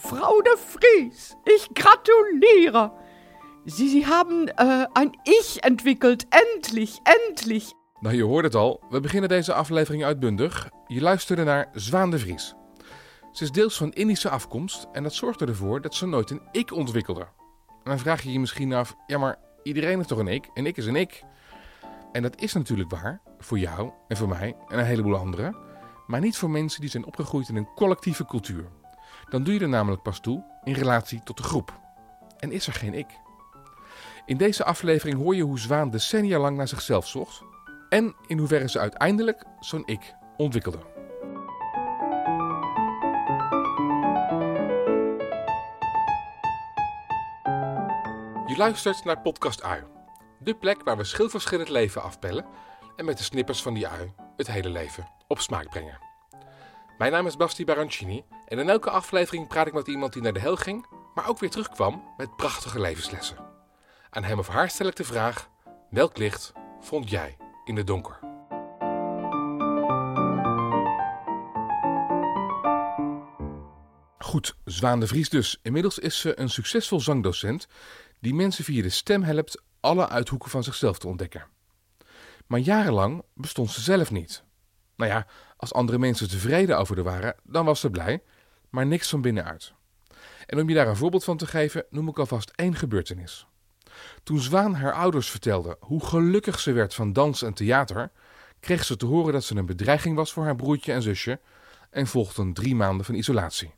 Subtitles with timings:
[0.00, 2.92] Frau de Vries, ich gratuliere.
[3.64, 6.26] Sie, Sie haben äh, ein Ich entwickelt.
[6.30, 7.74] Endlich, endlich.
[8.00, 8.80] Nou, je hoort het al.
[8.90, 10.70] We beginnen deze aflevering uitbundig.
[10.86, 12.54] Je luisterde naar Zwaan de Vries.
[13.32, 16.72] Ze is deels van Indische afkomst en dat zorgde ervoor dat ze nooit een ik
[16.72, 17.28] ontwikkelde.
[17.68, 20.48] En dan vraag je je misschien af, ja maar iedereen heeft toch een ik?
[20.54, 21.22] Een ik is een ik.
[22.12, 25.56] En dat is natuurlijk waar, voor jou en voor mij en een heleboel anderen.
[26.06, 28.68] Maar niet voor mensen die zijn opgegroeid in een collectieve cultuur.
[29.28, 31.80] Dan doe je er namelijk pas toe in relatie tot de groep.
[32.38, 33.06] En is er geen ik.
[34.26, 37.42] In deze aflevering hoor je hoe Zwaan decennia lang naar zichzelf zocht
[37.88, 40.78] en in hoeverre ze uiteindelijk zo'n ik ontwikkelde.
[48.46, 49.84] Je luistert naar Podcast Ui,
[50.38, 52.46] de plek waar we schilverschillend leven afpellen
[52.96, 56.07] en met de snippers van die ui het hele leven op smaak brengen.
[56.98, 60.32] Mijn naam is Basti Barancini en in elke aflevering praat ik met iemand die naar
[60.32, 63.36] de hel ging, maar ook weer terugkwam met prachtige levenslessen.
[64.10, 65.48] Aan hem of haar stel ik de vraag:
[65.90, 68.18] welk licht vond jij in het donker?
[74.18, 75.58] Goed, Zwaan de Vries dus.
[75.62, 77.66] Inmiddels is ze een succesvol zangdocent
[78.20, 81.46] die mensen via de stem helpt alle uithoeken van zichzelf te ontdekken.
[82.46, 84.46] Maar jarenlang bestond ze zelf niet.
[84.96, 85.26] Nou ja,
[85.58, 88.22] als andere mensen tevreden over haar waren, dan was ze blij,
[88.70, 89.72] maar niks van binnenuit.
[90.46, 93.46] En om je daar een voorbeeld van te geven, noem ik alvast één gebeurtenis.
[94.22, 98.10] Toen Zwaan haar ouders vertelde hoe gelukkig ze werd van dans en theater,
[98.60, 101.40] kreeg ze te horen dat ze een bedreiging was voor haar broertje en zusje
[101.90, 103.74] en volgden drie maanden van isolatie.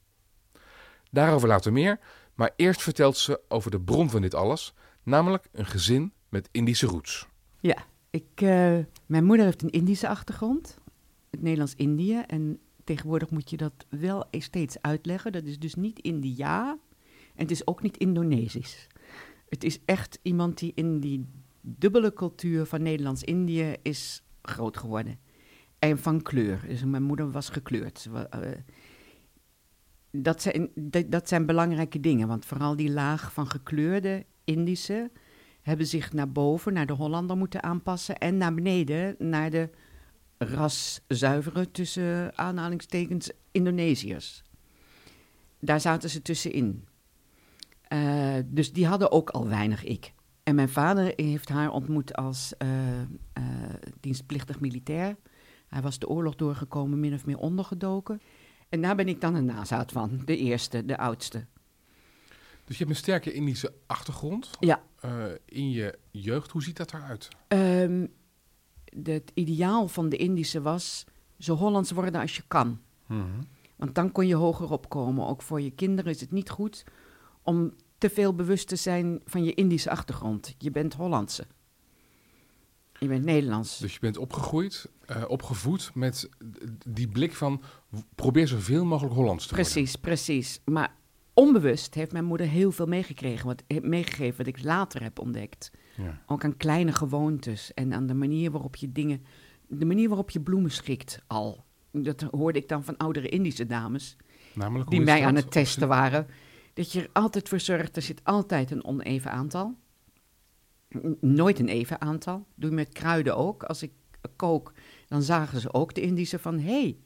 [1.11, 1.99] Daarover later meer,
[2.35, 6.87] maar eerst vertelt ze over de bron van dit alles, namelijk een gezin met Indische
[6.87, 7.27] roots.
[7.61, 7.77] Ja,
[8.11, 10.79] ik, uh, mijn moeder heeft een Indische achtergrond,
[11.31, 12.23] het Nederlands-Indië.
[12.27, 15.33] En tegenwoordig moet je dat wel steeds uitleggen.
[15.33, 16.79] Dat is dus niet India
[17.35, 18.87] en het is ook niet Indonesisch.
[19.49, 21.27] Het is echt iemand die in die
[21.61, 25.19] dubbele cultuur van Nederlands-Indië is groot geworden.
[25.79, 26.65] En van kleur.
[26.67, 28.09] Dus mijn moeder was gekleurd.
[28.13, 28.23] Uh,
[30.11, 30.71] dat zijn,
[31.09, 35.11] dat zijn belangrijke dingen, want vooral die laag van gekleurde Indische
[35.63, 39.71] hebben zich naar boven, naar de Hollander moeten aanpassen en naar beneden, naar de
[40.45, 44.43] raszuivere tussen aanhalingstekens Indonesiërs.
[45.59, 46.85] Daar zaten ze tussenin.
[47.93, 50.13] Uh, dus die hadden ook al weinig ik.
[50.43, 53.05] En mijn vader heeft haar ontmoet als uh, uh,
[54.01, 55.17] dienstplichtig militair.
[55.69, 58.21] Hij was de oorlog doorgekomen, min of meer ondergedoken.
[58.69, 61.47] En daar ben ik dan een nazaat van, de eerste, de oudste.
[62.65, 64.51] Dus je hebt een sterke Indische achtergrond.
[64.61, 64.83] Ja.
[65.45, 67.29] In je jeugd, hoe ziet dat eruit?
[67.49, 68.13] Um,
[69.03, 71.05] het ideaal van de Indische was
[71.39, 72.81] zo Hollands worden als je kan.
[73.07, 73.41] Mm -hmm.
[73.77, 75.27] Want dan kon je hoger opkomen.
[75.27, 76.85] Ook voor je kinderen is het niet goed
[77.43, 80.55] om te veel bewust te zijn van je Indische achtergrond.
[80.59, 81.47] Je bent Hollandse.
[82.99, 83.79] Je bent Nederlands.
[83.79, 86.29] Dus je bent opgegroeid, uh, opgevoed met
[86.87, 87.63] die blik van
[88.15, 90.01] probeer zoveel mogelijk Hollands te precies, worden.
[90.01, 90.61] Precies, precies.
[90.65, 90.95] Maar
[91.35, 95.71] onbewust heeft mijn moeder heel veel meegekregen, wat, meegegeven wat ik later heb ontdekt.
[96.03, 96.23] Ja.
[96.27, 99.23] Ook aan kleine gewoontes en aan de manier waarop je dingen,
[99.69, 101.65] de manier waarop je bloemen schikt al.
[101.93, 104.17] Dat hoorde ik dan van oudere Indische dames,
[104.55, 106.27] Namelijk, die mij aan het testen waren.
[106.75, 109.77] Dat je er altijd voor zorgt, er zit altijd een oneven aantal.
[111.21, 112.47] Nooit een even aantal.
[112.55, 113.63] Doe je met kruiden ook.
[113.63, 113.93] Als ik
[114.37, 114.73] kook,
[115.09, 116.59] dan zagen ze ook de Indische van...
[116.59, 116.99] hé, hey,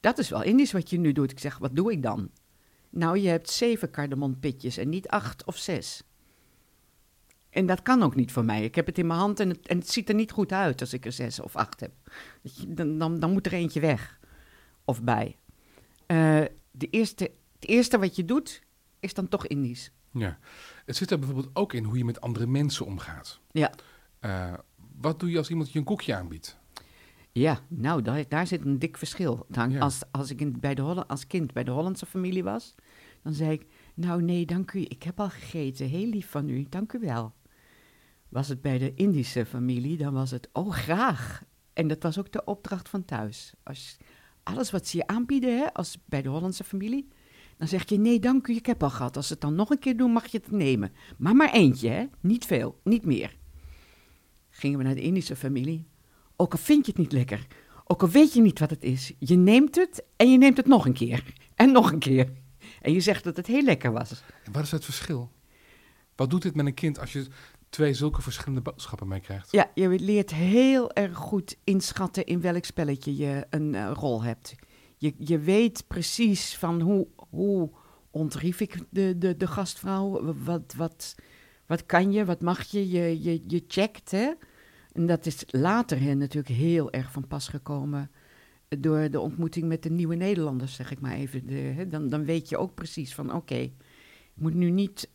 [0.00, 1.30] dat is wel Indisch wat je nu doet.
[1.30, 2.30] Ik zeg, wat doe ik dan?
[2.90, 6.02] Nou, je hebt zeven kardemontpitjes en niet acht of zes.
[7.54, 8.64] En dat kan ook niet voor mij.
[8.64, 10.80] Ik heb het in mijn hand en het, en het ziet er niet goed uit
[10.80, 11.92] als ik er zes of acht heb.
[12.68, 14.18] Dan, dan, dan moet er eentje weg.
[14.84, 15.36] Of bij.
[16.06, 18.62] Uh, de eerste, het eerste wat je doet,
[19.00, 19.90] is dan toch Indisch.
[20.10, 20.38] Ja,
[20.84, 23.40] het zit er bijvoorbeeld ook in hoe je met andere mensen omgaat.
[23.50, 23.72] Ja.
[24.20, 24.52] Uh,
[25.00, 26.58] wat doe je als iemand je een koekje aanbiedt?
[27.32, 29.46] Ja, nou, daar, daar zit een dik verschil.
[29.48, 29.78] Dan, ja.
[29.78, 32.74] als, als ik in, bij de Holl als kind bij de Hollandse familie was,
[33.22, 33.66] dan zei ik...
[33.94, 35.88] Nou, nee, dank u, ik heb al gegeten.
[35.88, 37.34] Heel lief van u, dank u wel.
[38.34, 41.42] Was het bij de Indische familie, dan was het, oh, graag.
[41.72, 43.52] En dat was ook de opdracht van thuis.
[43.62, 43.96] Als,
[44.42, 47.08] alles wat ze je aanbieden, hè, als bij de Hollandse familie...
[47.56, 49.16] Dan zeg je, nee, dank u, ik heb al gehad.
[49.16, 50.92] Als ze het dan nog een keer doen, mag je het nemen.
[51.18, 52.04] Maar maar eentje, hè?
[52.20, 53.36] Niet veel, niet meer.
[54.50, 55.86] Gingen we naar de Indische familie.
[56.36, 57.46] Ook al vind je het niet lekker,
[57.84, 60.66] ook al weet je niet wat het is, je neemt het en je neemt het
[60.66, 61.34] nog een keer.
[61.54, 62.32] En nog een keer.
[62.80, 64.22] En je zegt dat het heel lekker was.
[64.52, 65.30] Wat is het verschil?
[66.16, 67.26] Wat doet dit met een kind als je
[67.68, 69.52] twee zulke verschillende boodschappen meekrijgt?
[69.52, 74.54] Ja, je leert heel erg goed inschatten in welk spelletje je een uh, rol hebt.
[74.96, 77.70] Je, je weet precies van hoe, hoe
[78.10, 80.34] ontrief ik de, de, de gastvrouw.
[80.44, 81.14] Wat, wat,
[81.66, 82.88] wat kan je, wat mag je?
[82.88, 84.32] Je, je, je checkt, hè?
[84.92, 88.10] En dat is later hè, natuurlijk heel erg van pas gekomen
[88.68, 91.46] door de ontmoeting met de nieuwe Nederlanders, zeg ik maar even.
[91.46, 93.72] De, hè, dan, dan weet je ook precies van, oké, ik
[94.34, 95.10] moet nu niet,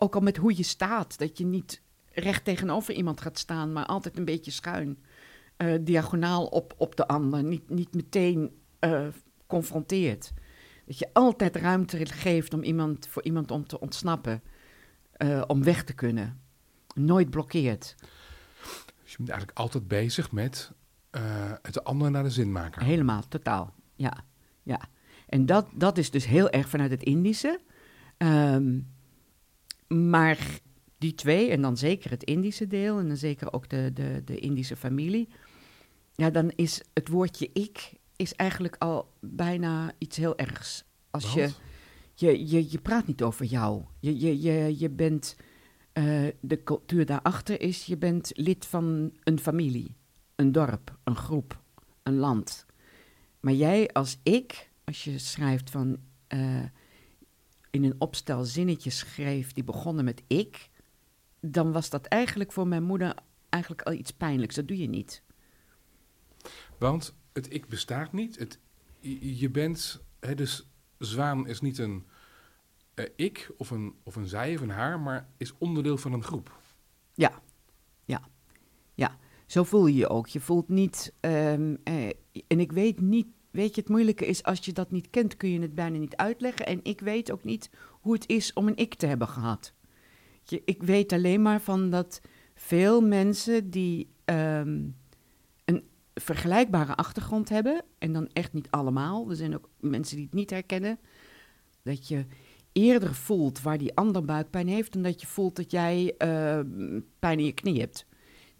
[0.00, 1.82] ook al met hoe je staat, dat je niet
[2.12, 4.98] recht tegenover iemand gaat staan, maar altijd een beetje schuin,
[5.56, 8.50] eh, diagonaal op, op de ander, niet, niet meteen
[8.80, 9.06] uh,
[9.46, 10.32] confronteert.
[10.86, 14.42] Dat je altijd ruimte geeft om iemand, voor iemand om te ontsnappen,
[15.18, 16.40] uh, om weg te kunnen.
[16.94, 17.94] Nooit blokkeert.
[19.02, 20.72] Dus je bent eigenlijk altijd bezig met
[21.62, 22.84] het andere naar de zin maken.
[22.84, 23.74] Helemaal, totaal.
[23.94, 24.24] Ja,
[24.62, 24.80] ja.
[25.26, 27.60] En dat, dat is dus heel erg vanuit het Indische.
[28.18, 28.86] Um,
[29.94, 30.60] maar
[30.98, 34.38] die twee, en dan zeker het Indische deel, en dan zeker ook de, de, de
[34.38, 35.28] Indische familie.
[36.14, 40.84] Ja, dan is het woordje ik is eigenlijk al bijna iets heel ergs.
[41.10, 41.50] Als je,
[42.14, 43.84] je, je, je praat niet over jou.
[44.00, 45.36] Je, je, je, je bent,
[45.94, 49.96] uh, de cultuur daarachter is, je bent lid van een familie,
[50.34, 51.62] een dorp, een groep,
[52.02, 52.66] een land.
[53.40, 55.98] Maar jij als ik, als je schrijft van,
[56.34, 56.62] uh,
[57.70, 60.70] in een opstel zinnetjes schreef die begonnen met ik,
[61.40, 63.14] dan was dat eigenlijk voor mijn moeder
[63.48, 64.54] eigenlijk al iets pijnlijks.
[64.54, 65.22] Dat doe je niet.
[66.78, 68.38] Want het ik bestaat niet.
[68.38, 68.58] Het,
[69.20, 70.66] je bent, hè, dus
[70.98, 72.06] zwaan is niet een
[72.94, 76.22] uh, ik of een, of een zij of een haar, maar is onderdeel van een
[76.22, 76.58] groep.
[77.14, 77.42] Ja,
[78.04, 78.28] ja,
[78.94, 79.18] ja.
[79.46, 80.26] Zo voel je je ook.
[80.26, 82.08] Je voelt niet, um, eh,
[82.46, 85.50] en ik weet niet, weet je, het moeilijke is als je dat niet kent, kun
[85.50, 86.66] je het bijna niet uitleggen.
[86.66, 89.72] En ik weet ook niet hoe het is om een ik te hebben gehad.
[90.42, 92.20] Je, ik weet alleen maar van dat
[92.54, 94.96] veel mensen die um,
[96.14, 100.50] vergelijkbare achtergrond hebben, en dan echt niet allemaal, er zijn ook mensen die het niet
[100.50, 100.98] herkennen,
[101.82, 102.24] dat je
[102.72, 106.60] eerder voelt waar die ander buikpijn heeft, dan dat je voelt dat jij uh,
[107.18, 108.06] pijn in je knie hebt.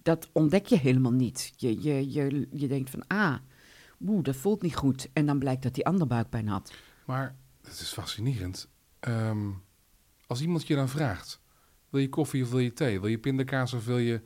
[0.03, 1.53] Dat ontdek je helemaal niet.
[1.57, 3.37] Je, je, je, je denkt van, ah,
[4.07, 5.09] oeh, dat voelt niet goed.
[5.13, 6.73] En dan blijkt dat die ander buikpijn had.
[7.05, 8.69] Maar het is fascinerend.
[9.09, 9.63] Um,
[10.27, 11.41] als iemand je dan vraagt,
[11.89, 13.01] wil je koffie of wil je thee?
[13.01, 14.21] Wil je pindakaas of wil je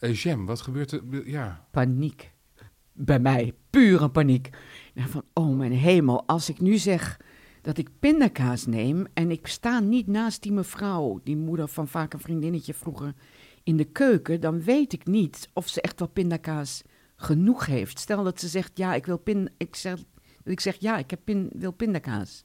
[0.00, 0.46] uh, jam?
[0.46, 1.28] Wat gebeurt er?
[1.28, 1.66] Ja.
[1.70, 2.32] Paniek
[2.98, 4.50] bij mij pure paniek.
[4.94, 7.20] Van, oh mijn hemel, als ik nu zeg
[7.62, 12.12] dat ik pindakaas neem en ik sta niet naast die mevrouw, die moeder van vaak
[12.12, 13.14] een vriendinnetje vroeger,
[13.62, 16.82] in de keuken, dan weet ik niet of ze echt wel pindakaas
[17.20, 17.98] genoeg heeft.
[17.98, 19.98] Stel dat ze zegt, ja, ik wil pin, ik zeg,
[20.44, 22.44] ik zeg ja, ik heb pin, wil pindakaas.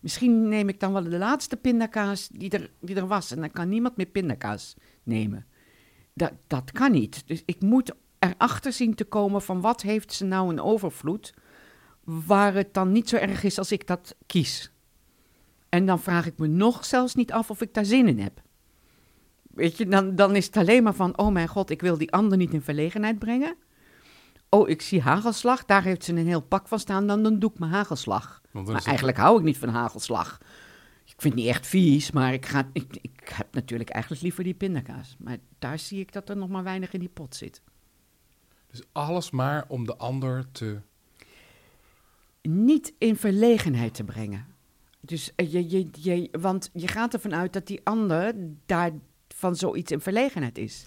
[0.00, 3.50] Misschien neem ik dan wel de laatste pindakaas die er, die er was en dan
[3.50, 5.46] kan niemand meer pindakaas nemen.
[6.14, 7.22] Dat, dat kan niet.
[7.26, 11.34] Dus ik moet erachter zien te komen van wat heeft ze nou een overvloed,
[12.04, 14.72] waar het dan niet zo erg is als ik dat kies.
[15.68, 18.42] En dan vraag ik me nog zelfs niet af of ik daar zin in heb.
[19.42, 22.12] Weet je, dan, dan is het alleen maar van, oh mijn god, ik wil die
[22.12, 23.56] ander niet in verlegenheid brengen.
[24.50, 27.50] Oh, ik zie hagelslag, daar heeft ze een heel pak van staan, dan, dan doe
[27.50, 28.40] ik mijn hagelslag.
[28.50, 30.38] Maar eigenlijk hou ik niet van hagelslag.
[31.04, 34.44] Ik vind het niet echt vies, maar ik, ga, ik, ik heb natuurlijk eigenlijk liever
[34.44, 35.16] die pindakaas.
[35.18, 37.62] Maar daar zie ik dat er nog maar weinig in die pot zit.
[38.70, 40.80] Dus alles maar om de ander te.
[42.42, 44.46] Niet in verlegenheid te brengen.
[45.00, 48.34] Dus eh, je, je, je, want je gaat ervan uit dat die ander
[48.66, 48.92] daar
[49.28, 50.86] van zoiets in verlegenheid is.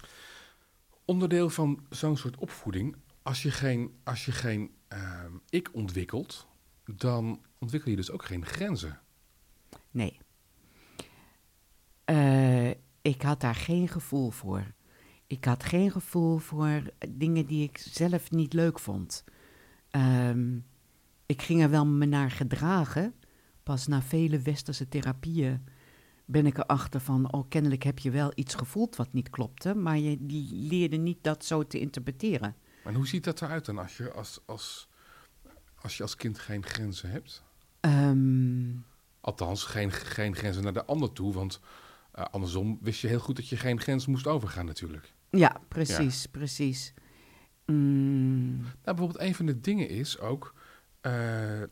[1.04, 6.46] Onderdeel van zo'n soort opvoeding, als je geen, als je geen uh, ik ontwikkelt,
[6.84, 9.00] dan ontwikkel je dus ook geen grenzen.
[9.90, 10.18] Nee.
[12.10, 12.70] Uh,
[13.02, 14.74] ik had daar geen gevoel voor.
[15.26, 19.24] Ik had geen gevoel voor dingen die ik zelf niet leuk vond.
[19.90, 20.66] Um,
[21.26, 23.14] ik ging er wel me naar gedragen.
[23.62, 25.64] Pas na vele westerse therapieën
[26.24, 29.98] ben ik erachter van, oh, kennelijk heb je wel iets gevoeld wat niet klopte, maar
[29.98, 30.16] je
[30.50, 32.56] leerde niet dat zo te interpreteren.
[32.84, 34.88] Maar hoe ziet dat eruit dan als je als, als,
[35.74, 37.42] als, je als kind geen grenzen hebt?
[37.80, 38.84] Um,
[39.20, 41.60] Althans, geen, geen grenzen naar de ander toe, want
[42.18, 45.12] uh, andersom wist je heel goed dat je geen grens moest overgaan natuurlijk.
[45.30, 46.28] Ja, precies, ja.
[46.30, 46.94] precies.
[47.66, 48.56] Mm.
[48.60, 50.54] Nou, bijvoorbeeld een van de dingen is ook
[51.02, 51.62] uh,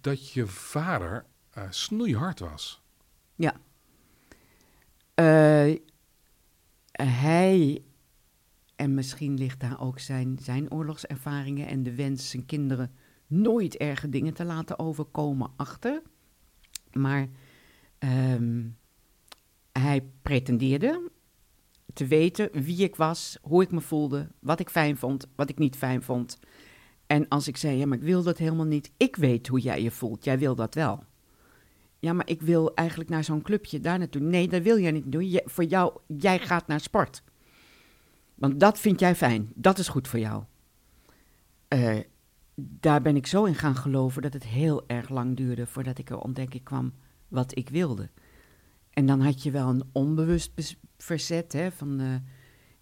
[0.00, 1.24] dat je vader
[1.58, 2.82] uh, snoeihard was.
[3.34, 3.54] Ja.
[6.92, 7.82] Hij,
[8.76, 12.92] en misschien ligt daar ook zijn, zijn oorlogservaringen en de wens zijn kinderen
[13.26, 16.02] nooit erge dingen te laten overkomen achter.
[16.92, 17.28] Maar
[17.98, 18.76] um,
[19.72, 21.10] hij pretendeerde
[21.92, 25.58] te weten wie ik was, hoe ik me voelde, wat ik fijn vond, wat ik
[25.58, 26.38] niet fijn vond.
[27.06, 28.90] En als ik zei, ja, maar ik wil dat helemaal niet.
[28.96, 31.04] Ik weet hoe jij je voelt, jij wil dat wel.
[31.98, 34.22] Ja, maar ik wil eigenlijk naar zo'n clubje daar naartoe.
[34.22, 35.30] Nee, dat wil jij niet doen.
[35.30, 37.22] Je, voor jou, jij gaat naar sport.
[38.36, 39.52] Want dat vind jij fijn.
[39.54, 40.44] Dat is goed voor jou.
[41.68, 41.98] Eh,
[42.54, 46.10] daar ben ik zo in gaan geloven dat het heel erg lang duurde voordat ik
[46.10, 46.92] er ontdekking kwam
[47.28, 48.10] wat ik wilde.
[48.90, 52.14] En dan had je wel een onbewust verzet hè, van eh,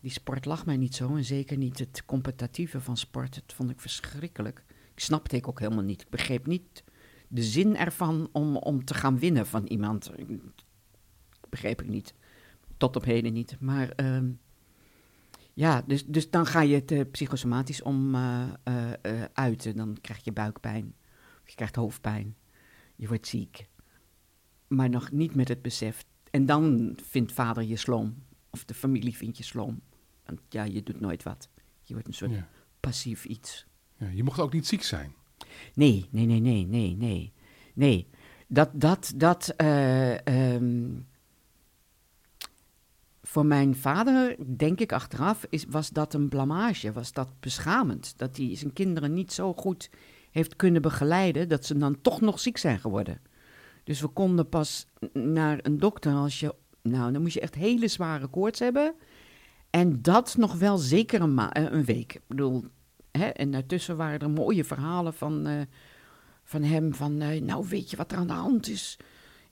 [0.01, 3.35] die sport lag mij niet zo en zeker niet het competitieve van sport.
[3.35, 4.65] Dat vond ik verschrikkelijk.
[4.95, 6.03] Ik snapte ik ook helemaal niet.
[6.03, 6.85] Ik begreep niet
[7.29, 10.13] de zin ervan om, om te gaan winnen van iemand.
[11.49, 12.15] Begreep ik niet.
[12.77, 13.57] Tot op heden niet.
[13.61, 14.31] Maar ehm,
[15.55, 19.77] ja, dus, dus dan ga je het eh, psychosomatisch om eh, eh, uiten.
[19.77, 20.95] Dan krijg je buikpijn.
[21.43, 22.37] Of je krijgt hoofdpijn.
[22.97, 23.69] Je wordt ziek.
[24.67, 26.05] Maar nog niet met het besef.
[26.31, 28.23] En dan vindt vader je sloom.
[28.51, 29.81] Of de familie vindt je sloom.
[30.27, 31.49] Want ja, je doet nooit wat.
[31.83, 32.49] Je wordt een soort Ja.
[32.81, 33.67] passief iets.
[33.97, 35.15] Ja, je mocht ook niet ziek zijn.
[35.75, 37.33] Nee, nee, nee, nee, nee, nee.
[37.75, 38.09] Nee,
[38.49, 40.91] dat, dat, dat, eh, ehm,
[43.35, 48.15] voor mijn vader, denk ik achteraf, is, was dat een blamage, was dat beschamend.
[48.17, 49.91] Dat hij zijn kinderen niet zo goed
[50.31, 53.21] heeft kunnen begeleiden, dat ze dan toch nog ziek zijn geworden.
[53.85, 57.89] Dus we konden pas naar een dokter als je, nou, dan moest je echt hele
[57.89, 58.95] zware koorts hebben.
[59.71, 62.15] En dat nog wel zeker een, eh, een week.
[62.15, 62.65] Ik bedoel,
[63.11, 63.27] Hè?
[63.27, 65.61] En daartussen waren er mooie verhalen van, eh,
[66.43, 66.95] van hem.
[66.95, 68.99] Van, eh, nou, weet je wat er aan de hand is?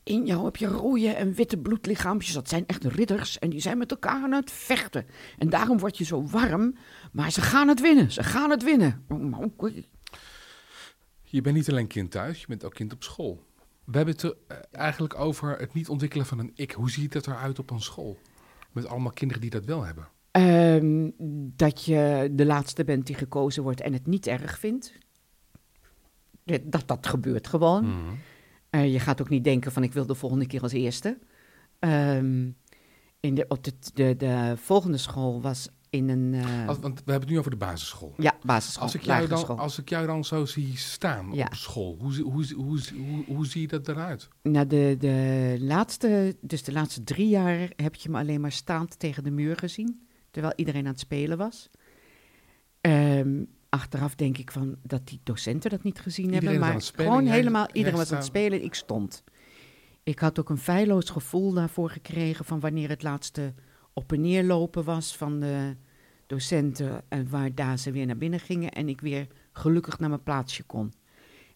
[0.04, 2.32] In jou heb je rode en witte bloedlichaampjes.
[2.34, 3.38] Dat zijn echt ridders.
[3.38, 5.06] En die zijn met elkaar aan het vechten.
[5.38, 6.74] En daarom word je zo warm.
[7.12, 8.12] Maar ze gaan het winnen.
[8.12, 9.04] Ze gaan het winnen.
[9.08, 9.70] Oh.
[11.32, 13.44] Je bent niet alleen kind thuis, je bent ook kind op school.
[13.84, 16.72] We hebben het er eh, eigenlijk over het niet ontwikkelen van een ik.
[16.72, 18.18] Hoe ziet dat eruit op een school?
[18.72, 20.08] Met allemaal kinderen die dat wel hebben.
[20.30, 21.10] Ehm,
[21.56, 24.92] dat je de laatste bent die gekozen wordt en het niet erg vindt.
[26.62, 27.84] Dat dat gebeurt gewoon.
[27.84, 28.14] Mhm.
[28.72, 31.18] Eh, je gaat ook niet denken van ik wil de volgende keer als eerste.
[31.78, 32.50] Ehm,
[33.20, 37.10] in de, op de, de, de volgende school was in een eh, Als- want we
[37.10, 38.14] hebben het nu over de basisschool.
[38.18, 41.44] ja, basisschool, Als ik, jou dan, als ik jou dan zo zie staan Ja.
[41.44, 44.28] op school, hoe, zie- hoe, hoe, hoe zie je dat eruit?
[44.42, 48.98] Nou, de, de laatste, dus de laatste drie jaar heb je me alleen maar staand
[48.98, 51.70] tegen de muur gezien, terwijl iedereen aan het spelen was.
[52.80, 57.10] Ehm, achteraf denk ik van dat die docenten dat niet gezien Iedereen hebben, maar spelen,
[57.10, 59.24] gewoon helemaal, iedereen was aan het spelen, ik stond.
[60.02, 63.54] Ik had ook een feilloos gevoel daarvoor gekregen van wanneer het laatste
[63.92, 65.76] op en neer lopen was van de
[66.26, 70.22] docenten en waar daar ze weer naar binnen gingen en ik weer gelukkig naar mijn
[70.22, 70.92] plaatsje kon.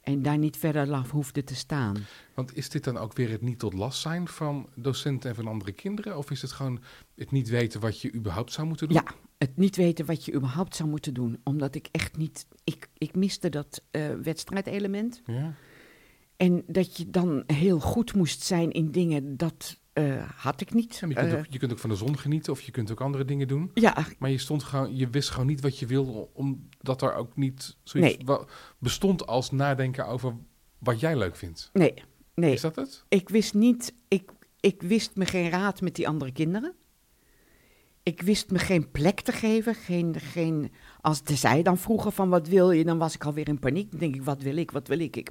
[0.00, 1.96] En daar niet verder laf hoefde te staan.
[2.34, 5.46] Want is dit dan ook weer het niet tot last zijn van docenten en van
[5.46, 6.16] andere kinderen?
[6.16, 6.80] Of is het gewoon
[7.14, 8.96] het niet weten wat je überhaupt zou moeten doen?
[8.96, 11.40] Ja, het niet weten wat je überhaupt zou moeten doen.
[11.44, 12.46] Omdat ik echt niet.
[12.64, 15.22] Ik, ik miste dat eh, wedstrijdelement.
[15.26, 15.54] Ja?
[16.36, 20.94] En dat je dan heel goed moest zijn in dingen, dat eh, had ik niet.
[20.96, 22.70] Ja, maar je, kunt Eh, ook, je kunt ook van de zon genieten of je
[22.70, 23.70] kunt ook andere dingen doen.
[23.74, 27.36] ja, Maar je, stond gewoon, je wist gewoon niet wat je wilde, omdat er ook
[27.36, 28.38] niet zoiets Nee.
[28.78, 30.36] bestond als nadenken over
[30.78, 31.70] wat jij leuk vindt.
[31.72, 31.94] nee,
[32.34, 32.52] nee.
[32.52, 33.04] Is dat het?
[33.08, 33.94] Ik wist niet.
[34.08, 36.74] Ik, ik wist me geen raad met die andere kinderen.
[38.06, 39.74] Ik wist me geen plek te geven.
[39.74, 43.48] Geen, geen, als de zij dan vroegen van wat wil je, dan was ik alweer
[43.48, 43.90] in paniek.
[43.90, 45.16] Dan denk ik, wat wil ik, wat wil ik?
[45.16, 45.30] ik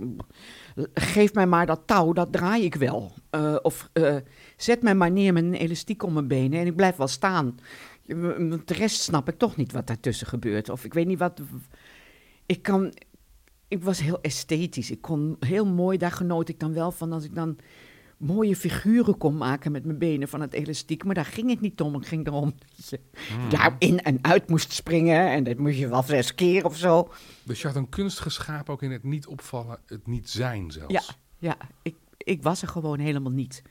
[0.94, 3.12] geef mij maar dat touw, dat draai ik wel.
[3.30, 4.16] Eh, of eh,
[4.58, 7.60] zet mij maar neer met een elastiek om mijn benen en ik blijf wel staan.
[8.06, 10.70] De rest snap ik toch niet wat daartussen gebeurt.
[10.70, 11.42] Of ik weet niet wat...
[12.46, 12.94] Ik kan...
[13.68, 14.92] Ik was heel esthetisch.
[14.92, 17.58] Ik kon heel mooi, daar genoot ik dan wel van als ik dan
[18.26, 21.04] mooie figuren kon maken met mijn benen van het elastiek.
[21.04, 21.94] Maar daar ging het niet om.
[21.94, 23.50] Het ging erom dat je Hmm.
[23.50, 25.32] daar in en uit moest springen.
[25.32, 27.12] En dat moest je wel zes keer of zo.
[27.44, 30.94] Dus je had een kunst geschapen ook in het niet opvallen, het niet zijn zelfs.
[30.94, 31.02] Ja,
[31.40, 33.62] ja ik, ik was er gewoon helemaal niet.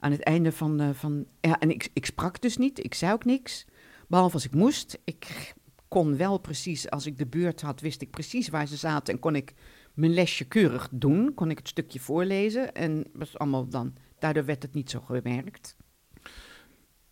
[0.00, 0.80] Aan het einde van...
[0.80, 2.84] eh, van ja, en ik, ik sprak dus niet.
[2.84, 3.66] Ik zei ook niks.
[4.08, 4.98] Behalve als ik moest.
[5.04, 5.54] Ik
[5.88, 9.14] kon wel precies, als ik de beurt had, wist ik precies waar ze zaten.
[9.14, 9.54] En kon ik
[9.98, 11.34] mijn lesje keurig doen.
[11.34, 12.74] Kon ik het stukje voorlezen.
[12.74, 13.96] En was allemaal dan...
[14.18, 15.76] Daardoor werd het niet zo gemerkt.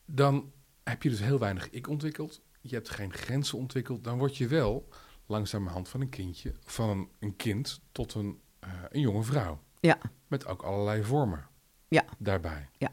[0.04, 0.52] Dan
[0.84, 2.42] heb je dus heel weinig ik ontwikkeld.
[2.60, 4.04] Je hebt geen grenzen ontwikkeld.
[4.04, 4.88] Dan word je wel
[5.26, 9.60] langzamerhand van een kindje, van een, een kind tot een, eh, een jonge vrouw.
[9.80, 9.98] Ja.
[10.26, 11.46] Met ook allerlei vormen
[11.88, 12.04] Ja.
[12.18, 12.68] daarbij.
[12.78, 12.90] Ja.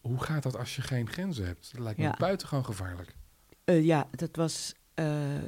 [0.00, 1.72] Hoe gaat dat als je geen grenzen hebt?
[1.72, 2.14] Dat lijkt me Ja.
[2.18, 3.14] buitengewoon gevaarlijk.
[3.64, 4.74] Eh, ja, dat was.
[4.94, 5.42] eh,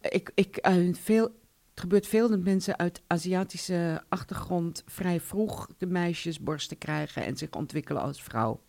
[0.00, 1.40] ik, ik, eh, veel,
[1.72, 7.36] het gebeurt veel dat mensen uit Aziatische achtergrond vrij vroeg de meisjes borsten krijgen en
[7.36, 8.62] zich ontwikkelen als vrouw.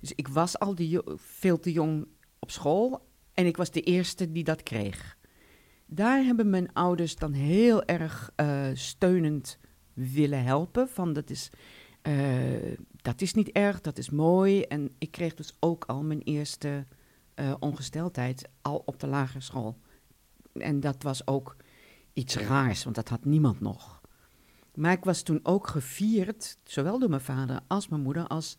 [0.00, 2.06] Dus ik was al die, veel te jong
[2.38, 5.16] op school en ik was de eerste die dat kreeg.
[5.86, 9.58] Daar hebben mijn ouders dan heel erg eh, steunend
[9.92, 10.88] willen helpen.
[10.88, 11.50] Van dat is
[12.04, 14.62] Eh, dat is niet erg, dat is mooi.
[14.62, 16.86] En ik kreeg dus ook al mijn eerste
[17.34, 19.78] eh, ongesteldheid al op de lagere school.
[20.52, 21.56] En dat was ook
[22.14, 24.00] iets raars, want dat had niemand nog.
[24.74, 28.58] Maar ik was toen ook gevierd, zowel door mijn vader als mijn moeder, als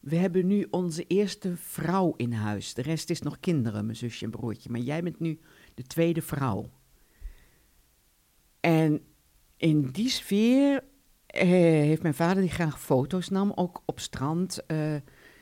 [0.00, 2.74] we hebben nu onze eerste vrouw in huis.
[2.74, 4.70] De rest is nog kinderen, mijn zusje en broertje.
[4.70, 5.40] Maar jij bent nu
[5.74, 6.70] de tweede vrouw.
[8.60, 9.00] En
[9.56, 10.84] in die sfeer
[11.26, 14.94] eh, heeft mijn vader, die graag foto's nam, ook op strand, eh,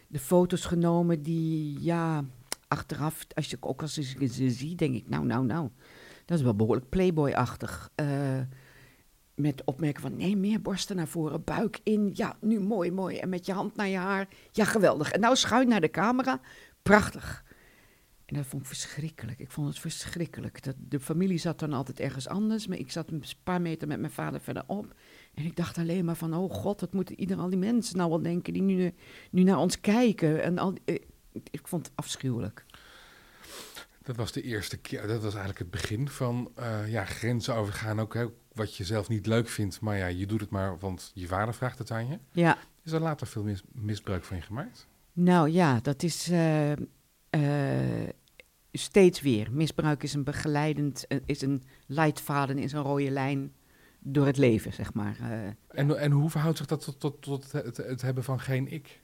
[0.08, 2.24] de foto's genomen die, ja,
[2.68, 5.70] achteraf, als je ook als je ze ziet, denk ik, nou, nou, nou,
[6.28, 7.90] dat is wel behoorlijk playboy-achtig.
[8.00, 8.40] Uh,
[9.34, 13.16] met opmerken van, nee, meer borsten naar voren, buik in, ja, nu mooi, mooi.
[13.16, 15.12] En met je hand naar je haar, ja, geweldig.
[15.12, 16.40] En nou schuin naar de camera,
[16.82, 17.44] prachtig.
[18.24, 19.38] En dat vond ik verschrikkelijk.
[19.38, 20.62] Ik vond het verschrikkelijk.
[20.62, 24.00] Dat, de familie zat dan altijd ergens anders, maar ik zat een paar meter met
[24.00, 24.94] mijn vader verderop.
[25.34, 28.10] En ik dacht alleen maar van, oh god, wat moeten ieder al die mensen nou
[28.10, 28.94] wel denken die nu,
[29.30, 30.42] nu naar ons kijken.
[30.42, 30.94] En al, eh,
[31.50, 32.66] ik vond het afschuwelijk.
[34.08, 38.00] Dat was de eerste keer, dat was eigenlijk het begin van uh, ja, grenzen overgaan.
[38.00, 41.10] Ook hè, wat je zelf niet leuk vindt, maar ja, je doet het maar, want
[41.14, 42.18] je vader vraagt het aan je.
[42.32, 42.58] Ja.
[42.82, 44.86] Is er later veel misbruik van je gemaakt?
[45.12, 48.08] Nou ja, dat is uh, uh,
[48.72, 49.52] steeds weer.
[49.52, 53.52] Misbruik is een begeleidend, is een leidvaden, is een rode lijn
[53.98, 55.16] door het leven, zeg maar.
[55.68, 59.00] En, en hoe verhoudt zich dat tot, tot, tot het, het hebben van geen ik?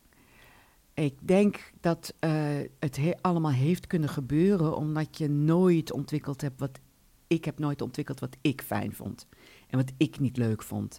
[0.94, 2.30] Ik denk dat uh,
[2.78, 6.80] het allemaal heeft kunnen gebeuren omdat je nooit ontwikkeld hebt wat
[7.26, 9.26] ik heb nooit ontwikkeld wat ik fijn vond
[9.68, 10.98] en wat ik niet leuk vond.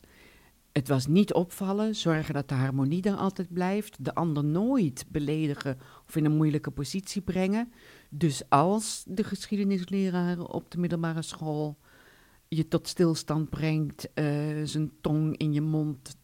[0.72, 5.78] Het was niet opvallen, zorgen dat de harmonie er altijd blijft, de ander nooit beledigen
[6.08, 7.72] of in een moeilijke positie brengen.
[8.10, 11.78] Dus als de geschiedenisleraar op de middelbare school
[12.48, 14.26] je tot stilstand brengt, uh,
[14.64, 16.18] zijn tong in je mond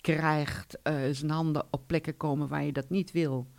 [0.00, 3.50] krijgt, uh, zijn handen op plekken komen waar je dat niet wil,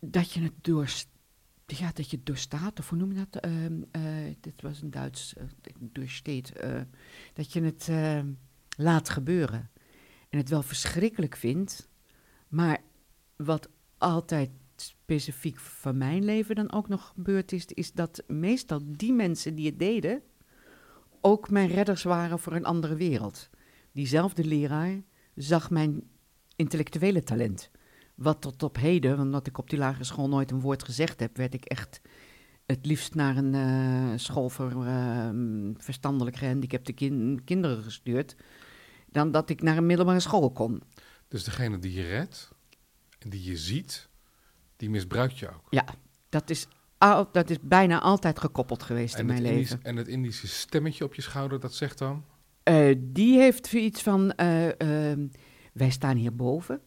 [0.00, 0.90] dat je het door,
[1.66, 3.44] ja, dat je doorstaat, of hoe noem je dat?
[3.46, 5.44] Uh, uh, dit was een Duits, uh,
[5.78, 6.52] doorsteed,
[7.32, 7.90] dat je het
[8.76, 9.70] laat gebeuren.
[10.28, 11.88] En het wel verschrikkelijk vindt,
[12.48, 12.80] maar
[13.36, 13.68] wat
[13.98, 19.54] altijd specifiek van mijn leven dan ook nog gebeurd is, is dat meestal die mensen
[19.54, 20.22] die het deden,
[21.20, 23.50] ook mijn redders waren voor een andere wereld
[23.92, 25.02] diezelfde leraar
[25.34, 26.02] zag mijn
[26.56, 27.70] intellectuele talent.
[28.14, 31.36] Wat tot op heden, omdat ik op die lagere school nooit een woord gezegd heb,
[31.36, 32.00] werd ik echt
[32.66, 35.28] het liefst naar een uh, school voor uh,
[35.76, 38.36] verstandelijk gehandicapte kin kinderen gestuurd,
[39.10, 40.82] dan dat ik naar een middelbare school kon.
[41.28, 42.52] Dus degene die je redt,
[43.18, 44.08] die je ziet,
[44.76, 45.66] die misbruikt je ook?
[45.70, 45.84] Ja,
[46.28, 46.66] dat is,
[47.32, 49.82] dat is bijna altijd gekoppeld geweest in mijn leven.
[49.82, 52.24] en het Indische stemmetje op je schouder, dat zegt dan?
[52.64, 55.26] Uh, die heeft iets van, uh, uh,
[55.72, 56.80] wij staan hier boven.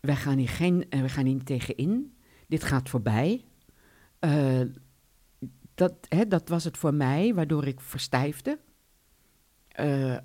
[0.00, 2.16] Wij gaan hier, geen, wij gaan hier niet tegenin.
[2.46, 3.44] Dit gaat voorbij.
[5.74, 8.58] dat, hè, dat was het voor mij, waardoor ik verstijfde.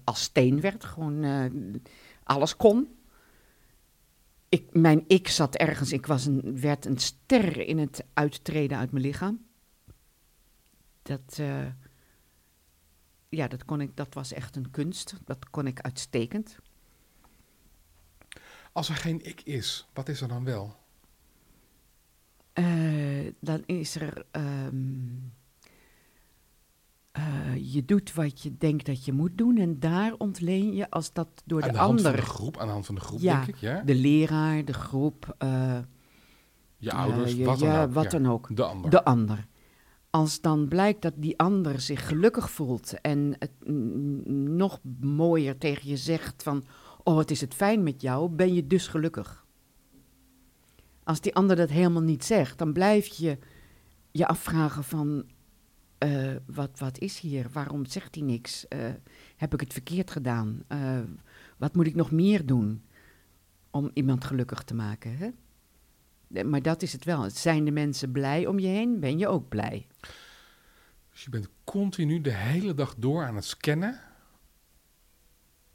[0.04, 1.26] als steen werd, gewoon
[2.24, 2.88] alles kon.
[4.50, 8.92] Ik, mijn ik zat ergens, ik was een, werd een ster in het uittreden uit
[8.92, 9.46] mijn lichaam.
[11.02, 11.42] Dat
[13.36, 15.14] ja, dat, kon ik, dat was echt een kunst.
[15.26, 16.58] Dat kon ik uitstekend.
[18.72, 20.76] Als er geen ik is, wat is er dan wel?
[22.54, 24.26] Uh, dan is er.
[24.32, 25.34] Um,
[27.18, 31.14] uh, je doet wat je denkt dat je moet doen en daar ontleen je als
[31.14, 32.04] dat door de, de ander.
[32.04, 33.82] Van de groep, aan de hand van de groep, ja, denk ik, ja.
[33.82, 35.36] De leraar, de groep.
[35.44, 35.78] Uh,
[36.78, 37.94] je ouders, wat, dan, ja, ook.
[37.94, 38.56] wat dan ook.
[38.56, 38.90] De ander.
[38.90, 39.48] De ander
[40.14, 43.52] als dan blijkt dat die ander zich gelukkig voelt en het
[44.38, 46.64] nog mooier tegen je zegt van,
[47.04, 49.46] oh wat is het fijn met jou, ben je dus gelukkig.
[51.04, 53.38] Als die ander dat helemaal niet zegt, dan blijf je
[54.12, 55.24] je afvragen van,
[56.00, 57.50] uh, wat, wat is hier?
[57.52, 58.66] Waarom zegt hij niks?
[58.70, 58.80] Uh,
[59.36, 60.64] heb ik het verkeerd gedaan?
[60.70, 61.00] Uh,
[61.58, 62.84] wat moet ik nog meer doen
[63.72, 65.18] om iemand gelukkig te maken?
[65.18, 65.30] Hè?
[66.46, 67.30] Maar dat is het wel.
[67.30, 69.88] Zijn de mensen blij om je heen, ben je ook blij.
[71.12, 74.00] Dus je bent continu de hele dag door aan het scannen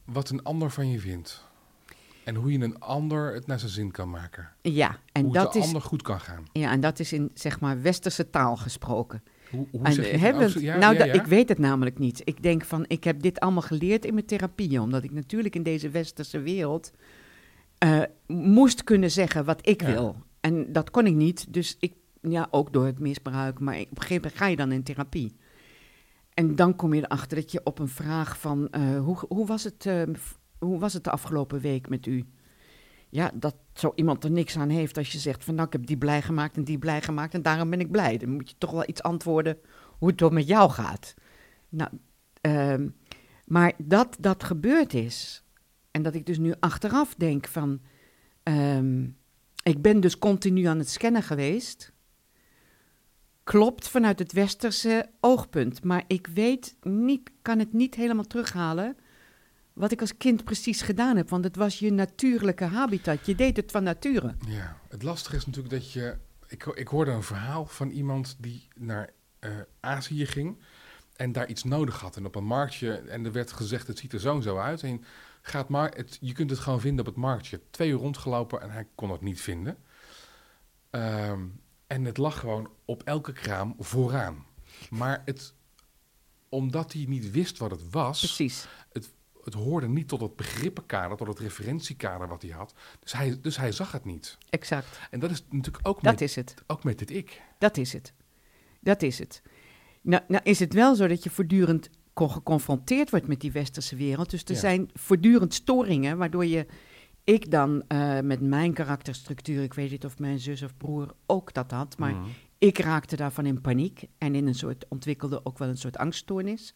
[0.05, 1.47] wat een ander van je vindt.
[2.25, 4.49] En hoe je een ander het naar zijn zin kan maken.
[4.63, 5.65] Ja, en hoe dat het de is.
[5.65, 6.45] ander goed kan gaan.
[6.53, 9.23] Ja, en dat is in zeg maar westerse taal gesproken.
[9.51, 11.13] Hoe, hoe En zeg je hebben Ja, nou, ja, da- ja.
[11.13, 12.21] ik weet het namelijk niet.
[12.25, 15.63] Ik denk van, ik heb dit allemaal geleerd in mijn therapieën, omdat ik natuurlijk in
[15.63, 16.91] deze westerse wereld
[17.79, 20.17] eh, moest kunnen zeggen wat ik wil.
[20.41, 24.03] En dat kon ik niet, dus ik, ja, ook door het misbruik, maar op een
[24.03, 25.37] gegeven moment ga je dan in therapie.
[26.35, 29.65] En dan kom je erachter dat je op een vraag van, eh, hoe, hoe was
[29.65, 30.03] het, eh,
[30.59, 32.27] hoe was het de afgelopen week met u?
[33.11, 35.87] Ja, dat zo iemand er niks aan heeft als je zegt van nou, ik heb
[35.87, 38.17] die blij gemaakt en die blij gemaakt en daarom ben ik blij.
[38.17, 39.59] Dan moet je toch wel iets antwoorden
[39.99, 41.15] hoe het door met jou gaat.
[41.69, 41.91] Nou,
[42.41, 42.89] ehm,
[43.45, 45.45] maar dat dat gebeurd is
[45.91, 47.81] en dat ik dus nu achteraf denk van,
[48.43, 49.07] ehm,
[49.69, 51.93] ik ben dus continu aan het scannen geweest
[53.49, 55.85] klopt vanuit het westerse oogpunt.
[55.85, 58.97] Maar ik weet niet, kan het niet helemaal terughalen
[59.73, 61.29] wat ik als kind precies gedaan heb.
[61.29, 63.27] Want het was je natuurlijke habitat.
[63.27, 64.35] Je deed het van nature.
[64.47, 66.17] Ja, het lastige is natuurlijk dat je...
[66.47, 69.51] Ik, ik hoorde een verhaal van iemand die naar uh,
[69.81, 70.59] Azië ging
[71.17, 72.17] en daar iets nodig had.
[72.17, 74.83] En op een marktje, en er werd gezegd, het ziet er zo en zo uit.
[74.83, 75.05] En
[75.49, 77.61] gaat maar, het, je kunt het gewoon vinden op het marktje.
[77.71, 79.79] Twee uur rondgelopen en hij kon het niet vinden.
[80.91, 84.47] Um, en het lag gewoon op elke kraam vooraan.
[84.91, 85.55] Maar het,
[86.49, 88.69] omdat hij niet wist wat het was, Precies.
[88.93, 89.11] Het,
[89.45, 92.75] het hoorde niet tot het begrippenkader, tot het referentiekader wat hij had.
[93.01, 94.39] Dus hij, dus hij zag het niet.
[94.51, 94.99] Exact.
[95.11, 96.55] En dat is natuurlijk ook, dat met, is het.
[96.67, 97.43] ook met dit ik.
[97.59, 98.13] Dat is het.
[98.81, 99.43] Dat is het.
[100.01, 101.91] Nou, nou is het wel zo dat je voortdurend
[102.27, 104.31] geconfronteerd wordt met die westerse wereld.
[104.31, 104.59] Dus er Ja.
[104.61, 106.67] zijn voortdurend storingen, waardoor je
[107.25, 111.55] ik dan eh, met mijn karakterstructuur, ik weet niet of mijn zus of broer ook
[111.55, 112.29] dat had, maar Mhm.
[112.59, 116.75] ik raakte daarvan in paniek en in een soort, ontwikkelde ook wel een soort angststoornis.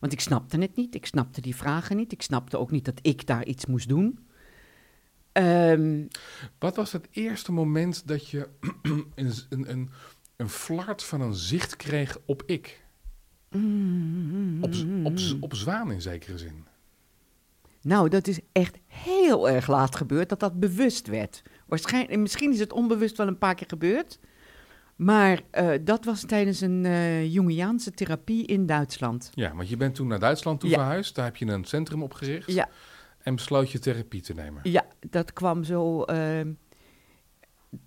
[0.00, 2.98] Want ik snapte het niet, ik snapte die vragen niet, ik snapte ook niet dat
[3.02, 4.18] ik daar iets moest doen.
[5.32, 6.04] Ehm,
[6.58, 8.48] Wat was het eerste moment dat je
[8.82, 9.90] een, een, een,
[10.36, 12.84] een flart van een zicht kreeg op ik?
[14.60, 16.64] Op, z- op, op zwaan in zekere zin.
[17.82, 21.42] Nou, dat is echt heel erg laat gebeurd dat dat bewust werd.
[21.66, 24.18] Waarschijnlijk, misschien is het onbewust wel een paar keer gebeurd.
[24.96, 29.30] Maar eh, dat was tijdens een eh Jungiaanse therapie in Duitsland.
[29.34, 30.76] Ja, want je bent toen naar Duitsland toe Ja.
[30.76, 31.14] verhuisd.
[31.14, 32.52] Daar heb je een centrum opgericht.
[32.52, 32.68] Ja,
[33.22, 34.60] En besloot je therapie te nemen.
[34.70, 36.02] ja dat kwam zo.
[36.02, 36.52] ehm,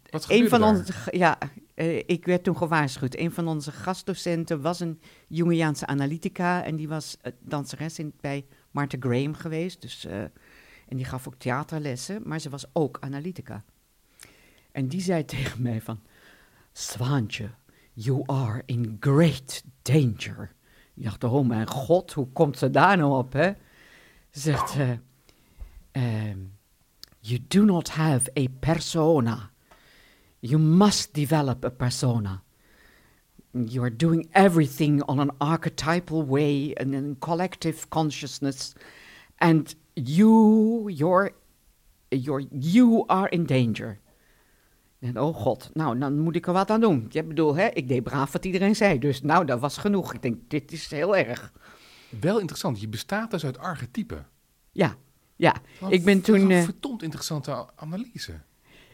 [0.09, 0.69] Wat een van daar?
[0.69, 1.37] onze, ja,
[1.79, 3.17] eh, ik werd toen gewaarschuwd.
[3.17, 6.63] Een van onze gastdocenten was een Jungiaanse analytica.
[6.63, 9.81] En die was eh, danseres in, bij Martha Graham geweest.
[9.81, 10.21] Dus, eh,
[10.87, 13.63] en die gaf ook theaterlessen, maar ze was ook analytica.
[14.71, 15.99] En die zei tegen mij van...
[16.71, 17.49] Zwaantje,
[17.93, 20.51] you are in great danger.
[20.95, 23.51] Ik dacht, oh mijn god, hoe komt ze daar nou op, hè?
[24.29, 24.91] Ze zegt, eh,
[25.91, 26.37] ehm,
[27.19, 29.51] you do not have a persona.
[30.39, 32.43] You must develop a persona.
[33.51, 38.73] You are doing everything on an archetypal way and in collective consciousness.
[39.37, 41.31] And you, you're,
[42.09, 43.99] you're, you are in danger.
[44.99, 47.07] En oh god, nou, dan moet ik er wat aan doen.
[47.11, 48.99] Ik bedoel, hè, ik deed braaf wat iedereen zei.
[48.99, 50.13] Dus nou, dat was genoeg.
[50.13, 51.53] Ik denk, dit is heel erg.
[52.21, 52.81] Wel interessant.
[52.81, 54.27] Je bestaat dus uit archetypen.
[54.71, 54.95] Ja,
[55.35, 55.55] ja.
[55.79, 58.39] Wat- Ik ben dat is toen, een eh, verdomd interessante analyse.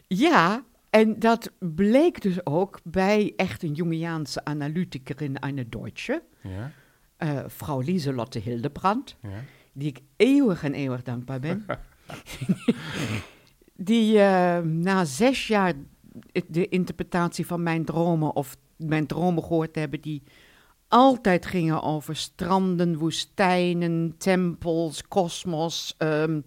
[0.06, 0.64] Ja,
[0.96, 6.72] en dat bleek dus ook bij echt een Jungiaanse analytikerin, eine Deutsche, Ja,
[7.16, 9.28] eh vrouw Lieselotte Hildebrand, ja.
[9.72, 11.66] die ik eeuwig en eeuwig dankbaar ben.
[13.90, 15.72] die eh, na zes jaar
[16.46, 20.22] de interpretatie van mijn dromen of mijn dromen gehoord te hebben, die
[20.88, 26.40] altijd gingen over stranden, woestijnen, tempels, kosmos, ehm,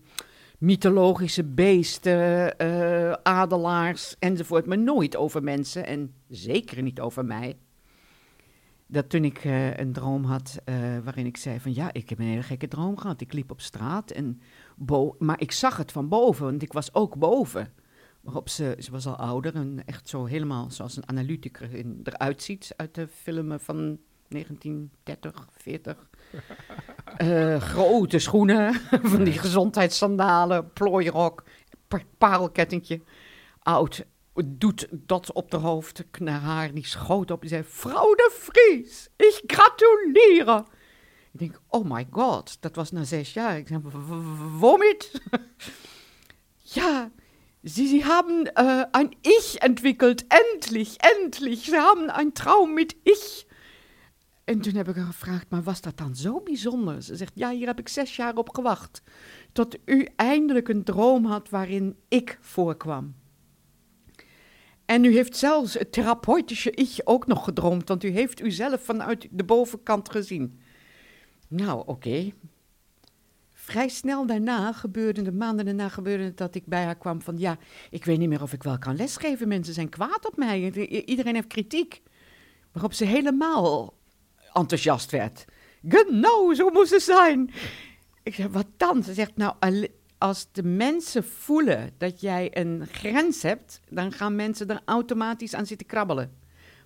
[0.60, 7.58] mythologische beesten, eh, adelaars enzovoort, maar nooit over mensen en zeker niet over mij.
[8.88, 12.20] Dat toen ik eh, een droom had eh, waarin ik zei van ja, ik heb
[12.20, 13.22] een hele gekke droom gehad.
[13.22, 14.42] Ik liep op straat, en
[15.18, 17.74] maar ik zag het van boven, want ik was ook boven.
[18.22, 21.70] Waarop ze, ze was al ouder en echt zo helemaal zoals een analyticus
[22.04, 26.09] eruit ziet uit de filmen van 1930, 40.
[27.18, 28.74] Eh, grote schoenen,
[29.12, 31.44] van die gezondheidssandalen, plooierok,
[31.88, 33.02] pa- parelkettingje.
[33.60, 34.06] Oud,
[34.46, 37.64] doet dat op de hoofd, naar haar, die schoot op en zei...
[37.68, 40.64] Vrouw de Vries, ik gratuleer.
[41.34, 43.58] Ik denk, oh my god, dat was na zes jaar.
[43.58, 45.22] Ik zei, "W- w- womit?
[46.76, 47.12] ja,
[47.64, 51.66] Sie, Sie haben äh, ein Ich entwickelt, endlich, endlich.
[51.66, 53.46] Sie haben einen Traum mit Ich.
[54.50, 57.02] En toen heb ik haar gevraagd, maar was dat dan zo bijzonder?
[57.04, 59.02] Ze zegt, ja, hier heb ik zes jaar op gewacht.
[59.52, 63.16] Tot u eindelijk een droom had waarin ik voorkwam.
[64.86, 68.84] En u heeft zelfs het therapeutische ich ook nog gedroomd, want u heeft u zelf
[68.84, 70.60] vanuit de bovenkant gezien.
[71.48, 72.32] Nou, oké.
[73.54, 77.38] Vrij snel daarna gebeurde, de maanden daarna gebeurde het dat ik bij haar kwam van,
[77.38, 77.58] ja,
[77.90, 79.48] ik weet niet meer of ik wel kan lesgeven.
[79.48, 80.72] Mensen zijn kwaad op mij.
[81.06, 82.02] Iedereen heeft kritiek.
[82.72, 83.98] Waarop ze helemaal
[84.60, 85.46] enthousiast werd.
[85.88, 87.52] Genau, zo moest het zijn.
[88.24, 89.04] Ik zeg, wat dan?
[89.04, 89.54] Ze zegt, nou,
[90.18, 95.66] als de mensen voelen dat jij een grens hebt, dan gaan mensen er automatisch aan
[95.66, 96.38] zitten krabbelen.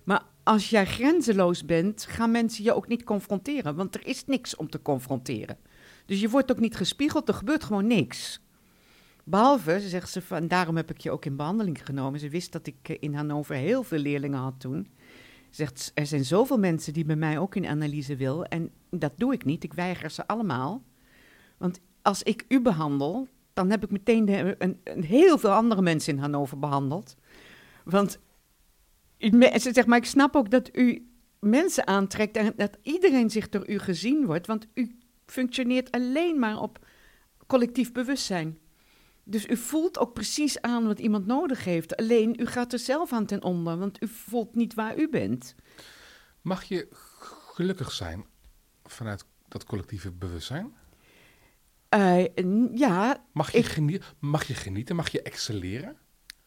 [0.04, 4.56] Maar als jij grenzeloos bent, gaan mensen je ook niet confronteren, want er is niks
[4.56, 5.58] om te confronteren.
[6.06, 8.40] Dus je wordt ook niet gespiegeld, er gebeurt gewoon niks.
[9.24, 12.20] Behalve, ze zegt ze, van, daarom heb ik je ook in behandeling genomen.
[12.20, 14.88] Ze wist dat ik eh, in Hannover heel veel leerlingen had toen.
[15.54, 18.44] Ze zegt, er zijn zoveel mensen die bij mij ook in analyse wil.
[18.44, 20.82] En dat doe ik niet, ik weiger ze allemaal.
[21.56, 24.28] Want als ik u behandel, dan heb ik meteen
[24.62, 27.16] een, een heel veel andere mensen in Hannover behandeld.
[27.84, 28.18] Want
[29.18, 33.68] ze zegt, maar ik snap ook dat u mensen aantrekt en dat iedereen zich door
[33.68, 34.46] u gezien wordt.
[34.46, 36.86] Want u functioneert alleen maar op
[37.46, 38.58] collectief bewustzijn.
[39.24, 41.96] Dus u voelt ook precies aan wat iemand nodig heeft.
[41.96, 45.54] Alleen u gaat er zelf aan ten onder, want u voelt niet waar u bent.
[46.42, 46.88] Mag je
[47.54, 48.24] gelukkig zijn
[48.84, 50.72] vanuit dat collectieve bewustzijn?
[51.88, 52.24] Eh,
[52.74, 54.96] ja, Mag je, Ik- genie- mag je genieten?
[54.96, 55.96] Mag je excelleren?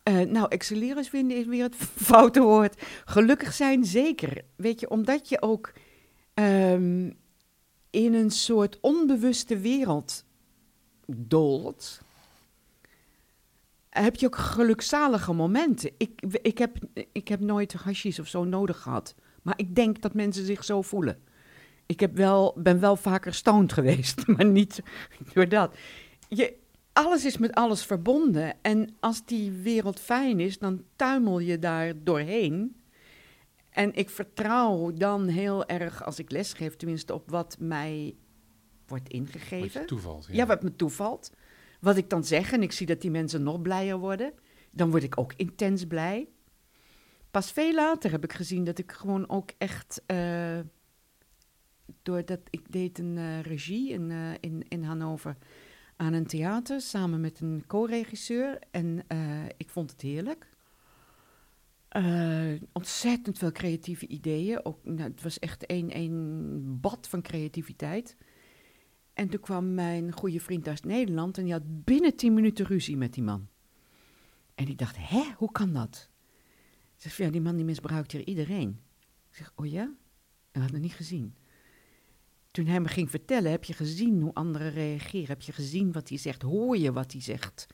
[0.04, 1.76] eh, nou, excelleren is weer, is weer het
[2.10, 2.82] foute woord.
[3.06, 4.42] Gelukkig zijn, zeker.
[4.56, 5.74] Weet je, omdat je ook
[6.34, 7.12] ehm,
[7.90, 10.26] in een soort onbewuste wereld
[11.08, 12.02] dolt,
[14.04, 15.92] heb je ook gelukzalige momenten.
[15.98, 16.78] Ik, ik, heb,
[17.12, 19.16] ik heb nooit hashish of zo nodig gehad.
[19.42, 21.20] Maar ik denk dat mensen zich zo voelen.
[21.86, 24.82] Ik heb wel, ben wel vaker stoned geweest, maar niet
[25.34, 25.76] door dat.
[26.28, 26.58] Je,
[26.94, 28.54] alles is met alles verbonden.
[28.62, 32.76] En als die wereld fijn is, dan tuimel je daar doorheen.
[33.70, 38.16] En ik vertrouw dan heel erg, als ik lesgeef tenminste, op wat mij
[38.88, 39.82] wordt Wat ingegeven.
[39.82, 40.28] je toevalt.
[40.32, 41.32] Ja, wat me toevalt.
[41.80, 44.34] Wat ik dan zeg en ik zie dat die mensen nog blijer worden,
[44.72, 46.28] dan word ik ook intens blij.
[47.32, 50.02] Pas veel later heb ik gezien dat ik gewoon ook echt.
[50.06, 50.60] eh,
[52.02, 55.38] doordat ik deed een eh, regie in, eh, in, in Hannover
[55.96, 58.60] aan een theater samen met een co-regisseur.
[58.72, 59.06] En
[59.58, 60.50] ik vond het heerlijk.
[62.72, 64.66] Ontzettend veel creatieve ideeën.
[64.66, 68.16] Ook, nou, het was echt een, een bad van creativiteit.
[69.18, 72.98] En toen kwam mijn goede vriend uit Nederland en die had binnen tien minuten ruzie
[72.98, 73.48] met die man.
[74.56, 76.10] En ik dacht, hè, hoe kan dat?
[76.96, 78.82] Ze zegt, ja, die man die misbruikt hier iedereen.
[79.30, 79.94] Ik zeg, oh ja?
[80.52, 81.36] En had het niet gezien.
[82.52, 85.28] Toen hij me ging vertellen, heb je gezien hoe anderen reageren?
[85.28, 86.42] Heb je gezien wat hij zegt?
[86.42, 87.68] Hoor je wat hij zegt?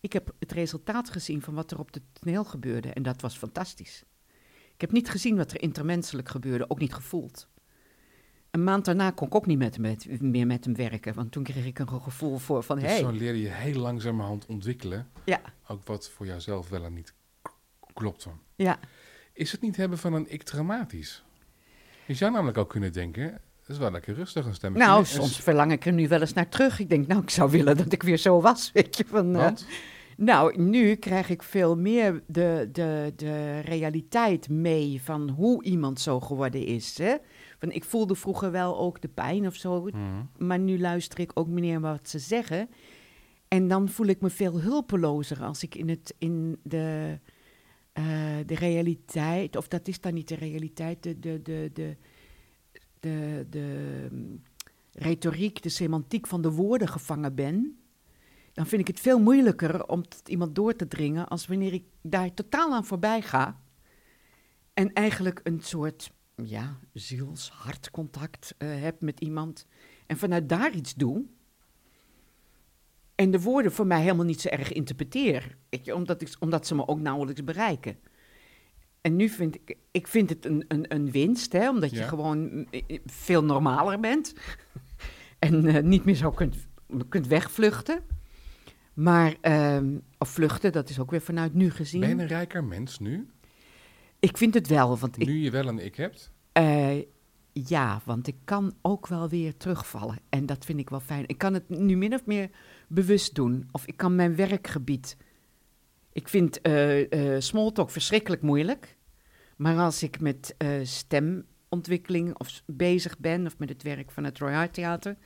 [0.00, 3.36] Ik heb het resultaat gezien van wat er op het toneel gebeurde en dat was
[3.36, 4.04] fantastisch.
[4.74, 7.48] Ik heb niet gezien wat er intermenselijk gebeurde, ook niet gevoeld.
[8.50, 9.78] Een maand daarna kon ik ook niet met
[10.20, 13.00] meer met hem werken, want toen kreeg ik een gevoel voor van, hé, Dus hey,
[13.00, 15.08] zo leer je heel langzamerhand ontwikkelen.
[15.24, 17.52] ja, Ook wat voor jouzelf wel en niet k-
[17.92, 18.28] klopte.
[18.56, 18.78] ja,
[19.32, 21.24] Is het niet hebben van een ik dramatisch?
[22.06, 24.86] Je zou namelijk ook kunnen denken, dat is wel lekker rustig een stemmetje.
[24.86, 26.78] Nou, soms verlang ik er nu wel eens naar terug.
[26.78, 29.04] Ik denk, nou, ik zou willen dat ik weer zo was, weet je.
[29.06, 29.50] Van, eh,
[30.16, 36.20] nou, nu krijg ik veel meer de, de, de realiteit mee van hoe iemand zo
[36.20, 36.98] geworden is.
[36.98, 37.14] Hè?
[37.60, 39.98] Van, ik voelde vroeger wel ook de pijn of zo, Mhm.
[40.38, 42.68] maar nu luister ik ook meneer wat ze zeggen.
[43.48, 47.18] En dan voel ik me veel hulpelozer als ik in, het, in de,
[47.92, 48.04] eh,
[48.46, 51.96] de realiteit, of dat is dan niet de realiteit, de, de, de, de,
[53.00, 54.42] de, de mm,
[54.92, 57.78] retoriek, de semantiek van de woorden gevangen ben.
[58.52, 61.84] Dan vind ik het veel moeilijker om tot iemand door te dringen als wanneer ik
[62.02, 63.60] daar totaal aan voorbij ga.
[64.74, 66.12] En eigenlijk een soort
[66.44, 69.66] ja, ziels-hartcontact eh, heb met iemand.
[70.06, 71.24] En vanuit daar iets doe.
[73.14, 75.56] En de woorden voor mij helemaal niet zo erg interpreteer.
[75.68, 77.98] Weet je, omdat, ik, omdat ze me ook nauwelijks bereiken.
[79.00, 82.38] En nu vind ik, ik vind het een, een, een winst, hè, omdat je gewoon
[82.38, 84.34] mm, eh, veel normaler bent.
[85.38, 86.56] en eh, niet meer zo kunt,
[87.08, 88.00] kunt wegvluchten.
[88.94, 92.00] Maar, ehm, of vluchten, dat is ook weer vanuit nu gezien.
[92.00, 93.26] Ben je een rijker mens nu?
[94.20, 96.32] Ik vind het wel, want ik, Nu je wel een ik hebt?
[96.52, 96.98] eh,
[97.52, 100.18] ja, want ik kan ook wel weer terugvallen.
[100.28, 101.24] En dat vind ik wel fijn.
[101.26, 102.50] Ik kan het nu min of meer
[102.88, 103.68] bewust doen.
[103.72, 105.16] Of ik kan mijn werkgebied.
[106.12, 108.96] Ik vind eh eh smalltalk verschrikkelijk moeilijk.
[109.56, 114.52] Maar als ik met stemontwikkeling of bezig ben, of met het werk van het Roy
[114.52, 115.16] Hart Theater,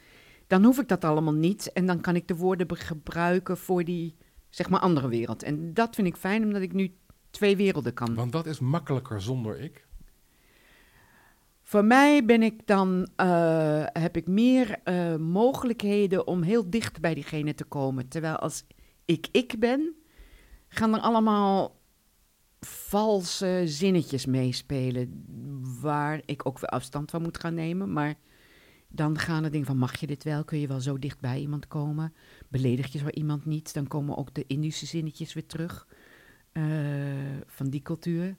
[0.47, 1.73] dan hoef ik dat allemaal niet.
[1.73, 4.17] En dan kan ik de woorden gebruiken voor die,
[4.51, 5.43] zeg maar, andere wereld.
[5.43, 6.95] En dat vind ik fijn, omdat ik nu
[7.35, 9.87] twee werelden kan Want dat is makkelijker zonder ik.
[11.63, 17.15] Voor mij ben ik dan, eh, heb ik meer eh, mogelijkheden om heel dicht bij
[17.15, 18.09] diegene te komen.
[18.09, 18.65] Terwijl als
[19.05, 19.95] ik ik ben,
[20.69, 21.81] gaan er allemaal
[22.61, 25.25] valse zinnetjes meespelen.
[25.81, 27.93] Waar ik ook weer afstand van moet gaan nemen.
[27.93, 28.15] Maar
[28.89, 30.45] Dan gaan er dingen van, mag je dit wel?
[30.45, 32.15] Kun je wel zo dicht bij iemand komen?
[32.49, 33.75] Beledig je zo iemand niet?
[33.75, 35.87] Dan komen ook de Indische zinnetjes weer terug
[36.55, 36.63] eh,
[37.47, 38.37] van die cultuur.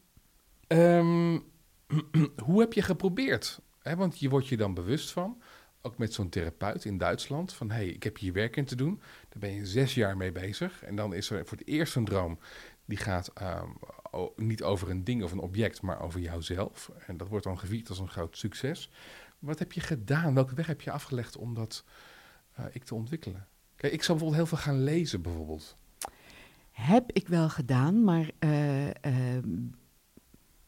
[0.68, 1.40] Ehm,
[2.46, 3.62] hoe heb je geprobeerd?
[3.82, 5.42] Want je wordt je dan bewust van,
[5.82, 8.76] ook met zo'n therapeut in Duitsland, van hé, hey, ik heb hier werk in te
[8.76, 9.02] doen.
[9.30, 10.84] Daar ben je zes jaar mee bezig.
[10.84, 12.40] En dan is er voor het eerst een droom
[12.86, 13.70] die gaat ehm,
[14.36, 16.92] niet over een ding of een object, maar over jouzelf.
[17.08, 18.92] En dat wordt dan gevierd als een groot succes.
[19.40, 20.34] Wat heb je gedaan?
[20.34, 21.84] Welke weg heb je afgelegd om dat
[22.54, 23.48] eh, ik te ontwikkelen?
[23.76, 25.78] Kijk, ik zou bijvoorbeeld heel veel gaan lezen, bijvoorbeeld.
[26.76, 29.50] Heb ik wel gedaan, maar eh, ehm,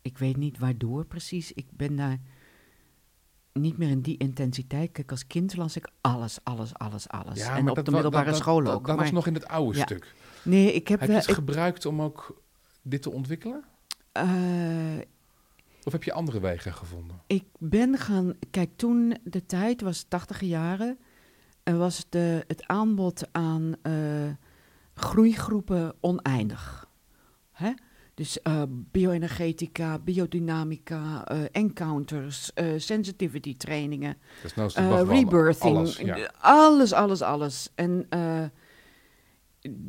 [0.02, 1.54] ik weet niet waardoor precies.
[1.54, 2.18] Ik ben daar
[3.54, 4.92] niet meer in die intensiteit.
[4.92, 7.40] Kijk, als kind las ik alles, alles, alles, alles.
[7.42, 8.88] en maar op dat de middelbare dat- school dat- ook.
[8.88, 9.84] Dat, was nog in het oude Ja.
[9.84, 10.14] stuk.
[10.44, 12.42] nee, ik heb, Heb je het ik- gebruikt om ook
[12.82, 13.64] dit te ontwikkelen?
[14.12, 14.26] eh,
[15.84, 17.22] Of heb je andere wegen gevonden?
[17.28, 18.34] Ik ben gaan.
[18.52, 21.00] Kijk, toen de tijd was 80 jaren.
[21.64, 23.94] En was de, het aanbod aan eh,
[24.98, 26.90] groeigroepen oneindig.
[27.52, 27.74] Hè?
[28.18, 34.18] Dus eh, bioenergetica, biodynamica, eh, encounters, eh, sensitivity trainingen,
[34.56, 35.78] nou rebirthing.
[35.78, 36.32] Alles, ja.
[36.40, 37.72] Alles, alles, alles.
[37.76, 38.08] En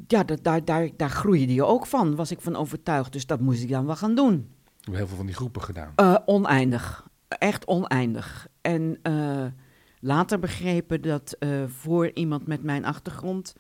[0.07, 3.13] ja, dat, daar, daar, daar groeide je ook van, was ik van overtuigd.
[3.13, 4.35] Dus dat moest ik dan wel gaan doen.
[4.35, 5.93] We hebben heel veel van die groepen gedaan.
[6.27, 7.09] Oneindig.
[7.29, 8.47] Echt oneindig.
[8.61, 9.01] En
[10.01, 13.55] later begrepen dat voor iemand met mijn achtergrond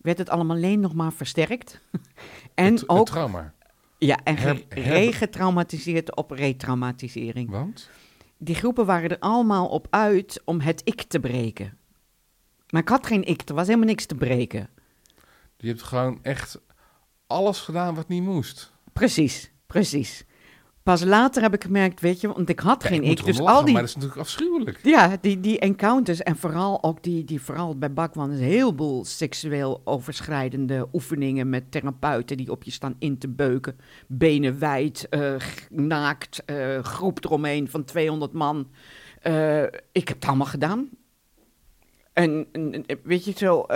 [0.00, 1.80] werd het allemaal alleen nog maar versterkt.
[2.54, 3.54] en het, het ook trauma.
[3.98, 7.50] ja, en her- ge- her- regetraumatiseerd op retraumatisering.
[7.50, 7.90] Want?
[8.38, 11.78] Die groepen waren er allemaal op uit om het ik te breken.
[12.70, 14.68] Maar ik had geen ik, er was helemaal niks te breken.
[15.56, 16.60] Je hebt gewoon echt
[17.26, 18.72] alles gedaan wat niet moest.
[18.92, 20.24] Precies, precies.
[20.82, 23.54] Pas later heb ik gemerkt, weet je, want ik had Ja, geen ik Dus lachen,
[23.56, 24.78] al die Maar dat is natuurlijk afschuwelijk.
[24.82, 29.04] Ja, die, die encounters en vooral ook die, die vooral bij Bakwan is een heleboel
[29.04, 33.76] seksueel overschrijdende oefeningen met therapeuten die op je staan in te beuken.
[34.06, 35.34] Benen wijd, eh,
[35.70, 38.68] naakt, eh, groep eromheen van 200 man.
[39.22, 39.62] Eh,
[39.92, 40.88] ik heb het allemaal gedaan.
[42.12, 43.66] En, en- weet je zo,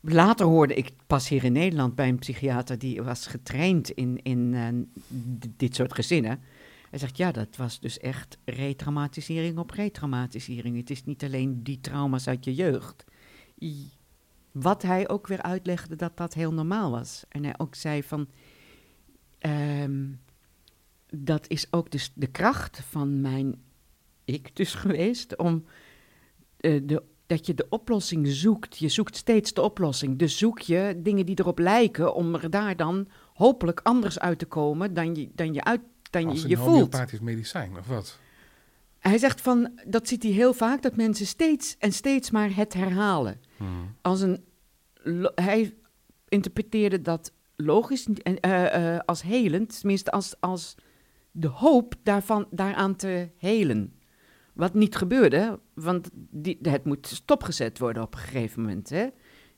[0.00, 4.54] later hoorde ik pas hier in Nederland bij een psychiater die was getraind in, in
[4.54, 4.68] eh,
[5.56, 6.40] dit soort gezinnen.
[6.90, 10.76] Hij zegt, ja, dat was dus echt retraumatisering op retraumatisering.
[10.76, 13.04] Het is niet alleen die trauma's uit je jeugd.
[14.52, 17.24] Wat hij ook weer uitlegde, dat dat heel normaal was.
[17.28, 18.28] En hij ook zei van,
[19.38, 20.06] ehm,
[21.06, 23.66] dat is ook dus de kracht van mijn
[24.28, 25.64] ik dus geweest, om
[26.56, 28.78] eh, de, dat je de oplossing zoekt.
[28.78, 30.18] Je zoekt steeds de oplossing.
[30.18, 34.46] Dus zoek je dingen die erop lijken, om er daar dan hopelijk anders uit te
[34.46, 36.68] komen dan je, dan je, uit, dan Als je, een je voelt.
[36.68, 38.18] homeopathisch medicijn, of wat?
[38.98, 42.74] Hij zegt van, dat ziet hij heel vaak, dat mensen steeds en steeds maar het
[42.74, 43.40] herhalen.
[43.56, 43.94] Hmm.
[44.00, 44.44] Als een,
[45.34, 45.74] hij
[46.28, 50.74] interpreteerde dat logisch en eh, eh, als helend, tenminste als, als
[51.30, 53.92] de hoop daarvan, daaraan te helen.
[54.58, 58.88] Wat niet gebeurde, want die, het moet stopgezet worden op een gegeven moment.
[58.90, 59.02] Hè?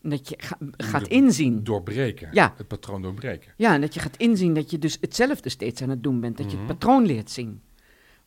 [0.02, 1.64] En dat je ga- gaat inzien.
[1.64, 2.28] Doorbreken.
[2.32, 2.54] Ja.
[2.56, 3.52] Het patroon doorbreken.
[3.56, 6.36] Ja, en dat je gaat inzien dat je dus hetzelfde steeds aan het doen bent.
[6.36, 6.66] Dat je Mhm.
[6.66, 7.62] het patroon leert zien.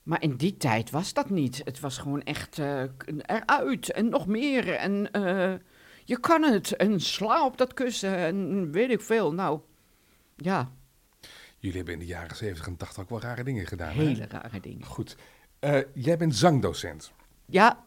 [0.04, 1.62] Maar in die tijd was dat niet.
[1.66, 2.84] Het was gewoon echt eh,
[3.26, 4.70] eruit en nog meer.
[4.74, 5.54] En eh,
[6.06, 6.72] je kan het.
[6.76, 8.16] En sla op dat kussen.
[8.18, 9.34] En weet ik veel.
[9.34, 9.60] Nou,
[10.36, 10.72] ja,
[11.58, 13.94] Jullie hebben in de jaren 70 en 80 ook wel rare dingen gedaan.
[13.94, 14.04] hè?
[14.04, 14.86] hele rare dingen.
[14.86, 15.16] Goed.
[15.64, 17.12] Eh, jij bent zangdocent.
[17.46, 17.86] Ja,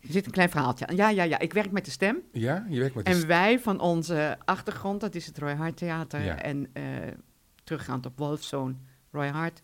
[0.00, 0.96] er zit een klein verhaaltje aan.
[0.96, 1.38] Ja, ja, ja.
[1.38, 2.22] Ik werk met de stem.
[2.32, 2.66] Ja?
[2.68, 6.22] Je werkt met de En wij van onze achtergrond, dat is het Roy Hart Theater.
[6.22, 6.42] Ja.
[6.42, 6.82] En eh,
[7.64, 9.60] teruggaand op Wolfzoon, Roy Hart,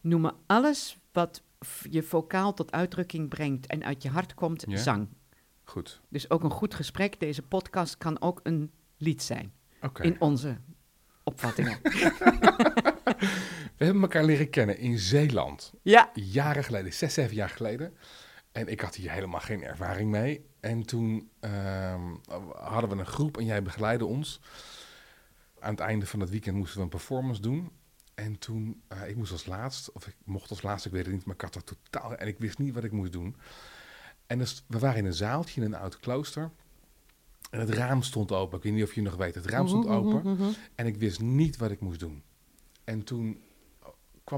[0.00, 1.42] noemen alles wat
[1.90, 4.76] je vocaal tot uitdrukking brengt en uit je hart komt, Ja.
[4.76, 5.08] zang.
[5.64, 6.00] Goed.
[6.08, 9.52] Dus ook een goed gesprek, deze podcast kan ook een lied zijn.
[9.82, 10.02] Oké.
[10.02, 10.56] In onze
[11.24, 11.78] opvattingen.
[13.82, 15.72] We hebben elkaar leren kennen in Zeeland.
[15.82, 17.96] ja, Jaren geleden, zes, zeven jaar geleden.
[18.52, 20.44] En ik had hier helemaal geen ervaring mee.
[20.60, 22.00] En toen ehm,
[22.54, 24.40] hadden we een groep en jij begeleidde ons.
[25.58, 27.70] Aan het einde van het weekend moesten we een performance doen.
[28.14, 31.14] En toen, eh, ik moest als laatst, of ik mocht als laatst, ik weet het
[31.14, 33.36] niet, maar ik had dat totaal, en ik wist niet wat ik moest doen.
[34.26, 36.50] En dus, we waren in een zaaltje in een oud klooster.
[37.50, 38.56] En het raam stond open.
[38.56, 40.38] Ik weet niet of je nog weet, het raam stond open.
[40.74, 42.22] En ik wist niet wat ik moest doen.
[42.84, 43.42] En toen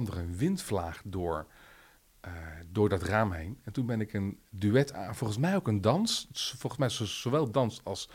[0.03, 1.47] kwam er een windvlaag door,
[2.21, 2.33] eh,
[2.69, 3.59] door dat raam heen.
[3.63, 7.05] En toen ben ik een duet aan, volgens mij ook een dans, volgens mij zo-
[7.05, 8.09] zowel dans als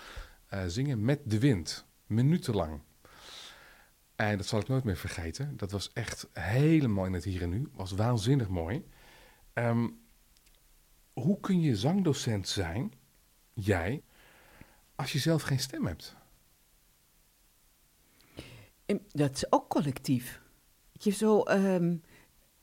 [0.48, 2.82] eh, zingen met de wind, minutenlang.
[4.16, 5.58] En dat zal ik nooit meer vergeten.
[5.58, 7.70] Dat was echt helemaal in het hier en nu.
[7.74, 8.88] Was waanzinnig mooi.
[9.54, 9.88] Ehm,
[11.14, 12.94] hoe kun je zangdocent zijn,
[13.54, 14.04] jij,
[14.96, 16.16] als je zelf geen stem hebt?
[18.86, 20.42] En Dat is ook collectief.
[21.00, 21.95] Zo, ehm,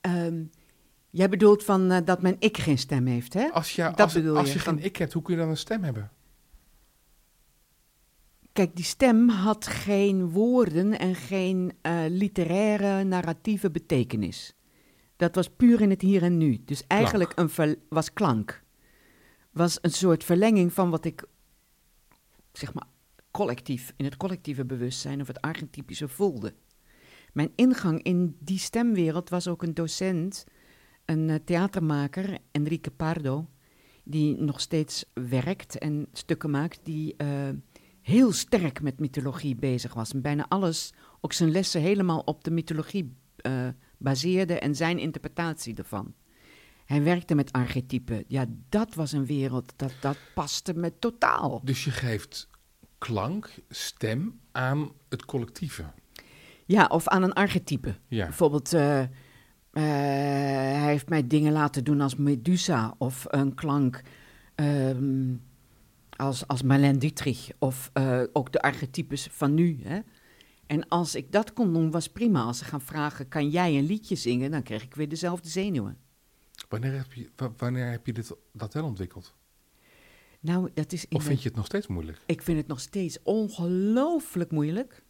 [0.01, 0.45] ehm,
[1.11, 3.49] jij bedoelt van eh, dat mijn ik geen stem heeft, hè?
[3.53, 5.49] Als je, Dat als, bedoel als je, je geen ik hebt, hoe kun je dan
[5.49, 6.11] een stem hebben?
[8.53, 14.55] Kijk, die stem had geen woorden en geen eh, literaire narratieve betekenis.
[15.17, 16.63] Dat was puur in het hier en nu.
[16.65, 18.63] Dus eigenlijk een was klank.
[19.51, 21.25] Was een soort verlenging van wat ik,
[22.53, 22.87] zeg maar,
[23.31, 26.55] collectief, in het collectieve bewustzijn of het archetypische voelde.
[27.37, 30.45] Mijn ingang in die stemwereld was ook een docent,
[31.05, 33.49] een eh, theatermaker, Enrique Pardo,
[34.05, 37.29] die nog steeds werkt en stukken maakt die eh,
[38.03, 40.13] heel sterk met mythologie bezig was.
[40.13, 43.69] En bijna alles, ook zijn lessen, helemaal op de mythologie eh,
[43.99, 46.15] baseerde en zijn interpretatie ervan.
[46.85, 48.25] Hij werkte met archetypen.
[48.29, 51.61] Ja, dat was een wereld, dat, dat paste me totaal.
[51.65, 52.49] Dus je geeft
[52.99, 55.85] klank, stem aan het collectieve.
[56.67, 57.95] Ja, of aan een archetype.
[58.09, 58.25] Ja.
[58.25, 59.09] Bijvoorbeeld, eh, eh,
[59.73, 64.03] hij heeft mij dingen laten doen als Medusa of een klank
[64.55, 65.35] ehm,
[66.17, 69.81] als, als Marlène Dietrich of eh, ook de archetypes van nu.
[69.83, 69.99] Hè?
[70.67, 72.43] En als ik dat kon doen, was prima.
[72.43, 74.51] Als ze gaan vragen, kan jij een liedje zingen?
[74.51, 75.99] Dan kreeg ik weer dezelfde zenuwen.
[76.69, 79.35] Wanneer heb je, wa- wanneer heb je dit, dat wel ontwikkeld?
[80.41, 82.19] Nou, dat is Of vind je het nog steeds moeilijk?
[82.27, 85.05] Ik vind het nog steeds ongelooflijk moeilijk.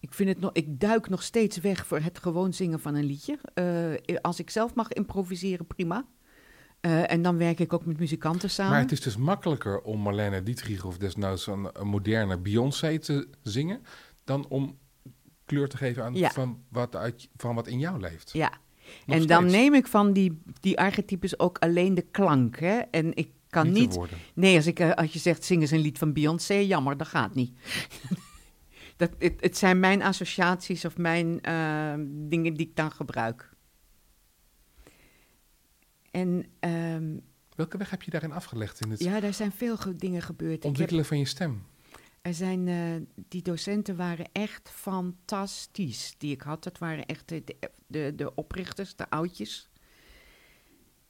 [0.00, 3.04] Ik, vind het nog, ik duik nog steeds weg voor het gewoon zingen van een
[3.04, 3.38] liedje.
[3.54, 6.06] Eh, als ik zelf mag improviseren, prima.
[6.80, 8.72] Eh, en dan werk ik ook met muzikanten samen.
[8.72, 13.28] Maar het is dus makkelijker om Marlene Dietrich of desnoods een, een moderne Beyoncé te
[13.42, 13.82] zingen...
[14.24, 14.78] dan om
[15.44, 16.30] kleur te geven aan Ja.
[16.30, 18.30] van, wat uit, van wat in jou leeft.
[18.32, 18.52] Ja.
[19.06, 19.56] Nog en dan steeds.
[19.56, 22.58] neem ik van die, die archetypes ook alleen de klank.
[22.58, 22.78] Hè?
[22.78, 24.10] En ik kan Niet niet.
[24.34, 27.08] Nee, als, ik, eh, als je zegt zing eens een lied van Beyoncé, jammer, dat
[27.08, 27.52] gaat niet.
[29.00, 33.50] dat, het, het zijn mijn associaties of mijn eh, dingen die ik dan gebruik.
[36.10, 37.18] En ehm,
[37.54, 40.52] Welke weg heb je daarin afgelegd in het ja, daar zijn veel ge- dingen gebeurd.
[40.52, 41.62] Heb, ontwikkelen van je stem?
[42.22, 46.62] er zijn, eh, die docenten waren echt fantastisch die ik had.
[46.64, 47.44] Dat waren echt de,
[47.86, 49.68] de, de oprichters, de oudjes.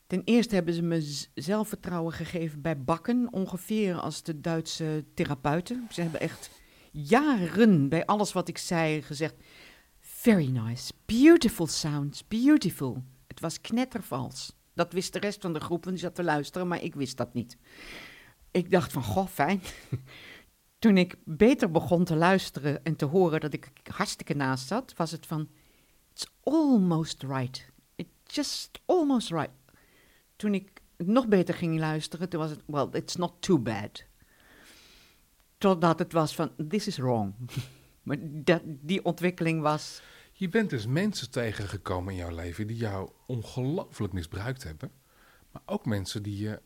[0.06, 5.86] Ten eerste hebben ze me zelfvertrouwen gegeven bij bakken, ongeveer als de Duitse therapeuten.
[5.90, 6.50] Ze hebben echt
[6.90, 9.34] jaren bij alles wat ik zei gezegd:
[9.98, 13.02] Very nice, beautiful sounds, beautiful.
[13.26, 14.52] Het was knettervals.
[14.74, 17.16] Dat wist de rest van de groep, want die zat te luisteren, maar ik wist
[17.16, 17.56] dat niet.
[18.50, 19.62] Ik dacht van, goh, fijn.
[20.78, 25.10] Toen ik beter begon te luisteren en te horen dat ik hartstikke naast zat, was
[25.10, 25.48] het van,
[26.12, 27.72] it's almost right.
[27.94, 29.50] It's just almost right.
[30.36, 34.04] Toen ik nog beter ging luisteren, toen was het, well, it's not too bad.
[35.60, 37.34] Totdat het was van, this is wrong.
[38.02, 40.02] maar dat, die ontwikkeling was,
[40.32, 44.90] Je bent dus mensen tegengekomen in jouw leven die jou ongelooflijk misbruikt hebben.
[45.52, 46.60] Maar ook mensen die je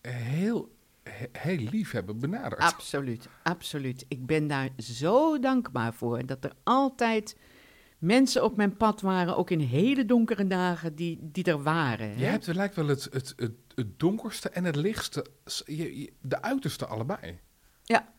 [0.00, 2.60] heel, he- heel lief hebben benaderd.
[2.60, 4.04] Absoluut, absoluut.
[4.08, 7.36] Ik ben daar zo dankbaar voor dat er altijd
[7.98, 12.18] mensen op mijn pad waren, ook in hele donkere dagen, die, die er waren.
[12.18, 16.12] Je hebt lijkt wel het, het, het, het donkerste en het lichtste, s- je- je-
[16.20, 17.38] de uiterste allebei.
[17.82, 18.12] Ja,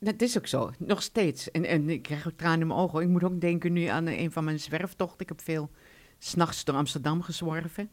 [0.00, 0.70] dat is ook zo.
[0.78, 1.50] Nog steeds.
[1.50, 3.02] En, en ik krijg ook tranen in mijn ogen.
[3.02, 5.20] Ik moet ook denken nu aan een van mijn zwerftochten.
[5.20, 5.70] Ik heb veel
[6.18, 7.90] s'nachts door Amsterdam gezworven.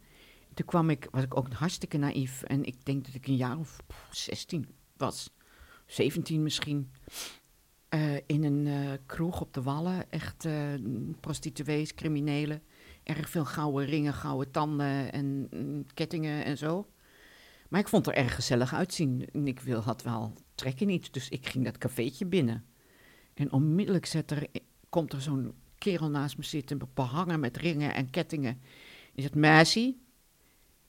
[0.54, 2.44] Toen kwam ik, was ik ook hartstikke naïef.
[2.44, 5.30] En ik denk dat ik een jaar of pff, 16 was.
[5.86, 6.92] 17 misschien.
[7.90, 10.12] Eh, in een eh, kroeg op de Wallen.
[10.12, 10.74] Echt eh,
[11.20, 12.62] prostituees, criminelen.
[13.04, 16.88] Erg veel gouden ringen, gouden tanden en mm, kettingen en zo.
[17.74, 19.30] Maar ik vond er erg gezellig uitzien.
[19.32, 22.66] En ik wil, had wel trek in iets, dus ik ging dat cafeetje binnen.
[23.34, 24.48] En onmiddellijk zet er,
[24.90, 28.62] komt er zo'n kerel naast me zitten, behangen met ringen en kettingen.
[29.14, 29.96] Die zegt, meisje,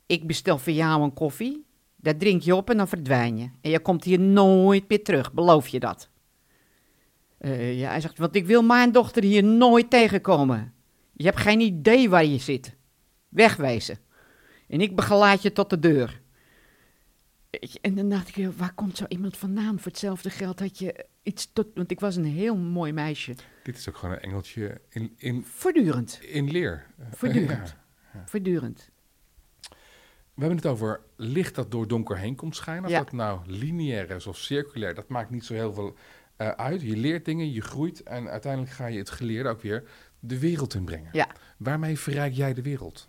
[0.06, 1.64] ik bestel voor jou een koffie.
[1.96, 3.50] Dat drink je op en dan verdwijn je.
[3.60, 6.08] En je komt hier nooit meer terug, beloof je dat?
[7.38, 10.74] Eh, ja, hij zegt, want ik wil mijn dochter hier nooit tegenkomen.
[11.12, 12.76] Je hebt geen idee waar je zit.
[13.28, 13.98] Wegwezen.
[14.68, 16.22] En ik begeleid je tot de deur.
[17.80, 19.78] En dan dacht ik, waar komt zo iemand vandaan?
[19.78, 21.66] Voor hetzelfde geld had je iets tot...
[21.74, 23.34] Want ik was een heel mooi meisje.
[23.62, 26.86] Dit is ook gewoon een engeltje in, in, Voortdurend, in leer.
[27.10, 27.76] Voortdurend.
[28.12, 28.22] Ja.
[28.26, 28.90] voortdurend.
[30.34, 32.84] We hebben het over licht dat door donker heen komt schijnen.
[32.84, 32.98] Of Ja.
[32.98, 35.94] dat nou lineair is of circulair, dat maakt niet zo heel veel
[36.36, 36.82] eh, uit.
[36.82, 39.88] Je leert dingen, je groeit en uiteindelijk ga je het geleerde ook weer
[40.20, 41.08] de wereld inbrengen.
[41.12, 41.28] Ja.
[41.56, 43.08] Waarmee verrijk jij de wereld?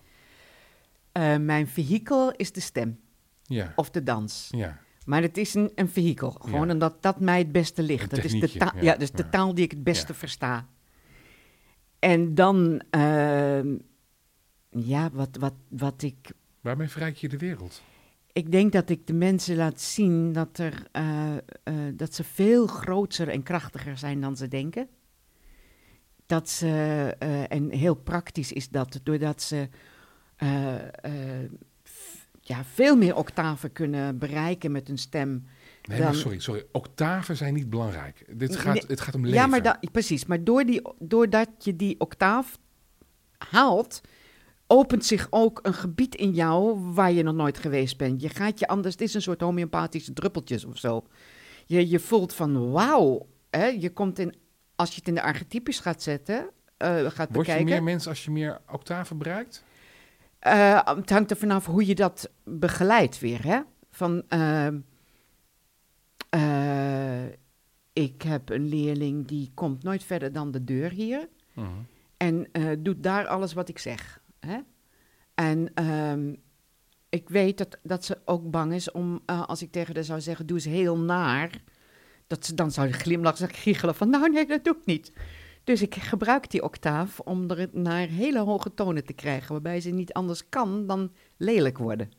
[1.11, 2.99] Eh, mijn vehikel is de stem
[3.45, 3.73] Ja.
[3.75, 4.47] of de dans.
[4.51, 4.83] ja.
[5.05, 6.31] Maar het is een, een vehikel.
[6.31, 6.73] Gewoon Ja.
[6.73, 8.09] omdat dat mij het beste ligt.
[8.09, 8.97] Dat is de, taal, ja.
[8.97, 10.67] is de taal die ik het beste versta.
[11.99, 13.77] En dan, ehm,
[14.69, 16.31] ja, wat, wat, wat ik
[16.61, 17.81] Waarmee verrijk je de wereld?
[18.31, 21.41] Ik denk dat ik de mensen laat zien dat, er, eh, eh,
[21.93, 24.87] dat ze veel groter en krachtiger zijn dan ze denken.
[26.25, 26.67] Dat ze,
[27.19, 29.69] eh, en heel praktisch is dat, doordat ze
[32.47, 35.29] ja, veel meer octaven kunnen bereiken met hun stem.
[35.81, 36.65] Nee, maar Dan- sorry, sorry.
[36.71, 38.25] Octaven zijn niet belangrijk.
[38.39, 39.39] Dit gaat, Nee, het gaat om leven.
[39.39, 40.25] Ja, maar da- precies.
[40.25, 42.57] Maar door die, doordat je die octaaf
[43.37, 44.01] haalt,
[44.67, 48.21] opent zich ook een gebied in jou waar je nog nooit geweest bent.
[48.21, 51.07] Je gaat je anders, het is een soort homeopathische druppeltjes of zo.
[51.65, 54.35] Je, je voelt van wauw, hè, je komt in,
[54.75, 57.65] als je het in de archetypes gaat zetten, eh, gaat Word je bekijken.
[57.65, 59.63] meer mens als je meer octaven bereikt?
[60.45, 63.59] Eh, het hangt er vanaf hoe je dat begeleidt weer, hè?
[63.91, 64.79] Van, ehm,
[66.29, 67.25] eh,
[67.93, 71.67] ik heb een leerling die komt nooit verder dan de deur hier Mhm.
[72.17, 74.21] en eh, doet daar alles wat ik zeg.
[74.39, 74.57] Hè?
[75.33, 76.33] En ehm,
[77.09, 80.21] ik weet dat, dat ze ook bang is om, eh, als ik tegen haar zou
[80.21, 81.61] zeggen, doe eens heel naar,
[82.27, 85.11] dat ze dan zou glimlachen en giechelen van, nou nee, dat doe ik niet.
[85.65, 89.89] Dus ik gebruik die octaaf om er naar hele hoge tonen te krijgen, waarbij ze
[89.89, 92.11] niet anders kan dan lelijk worden.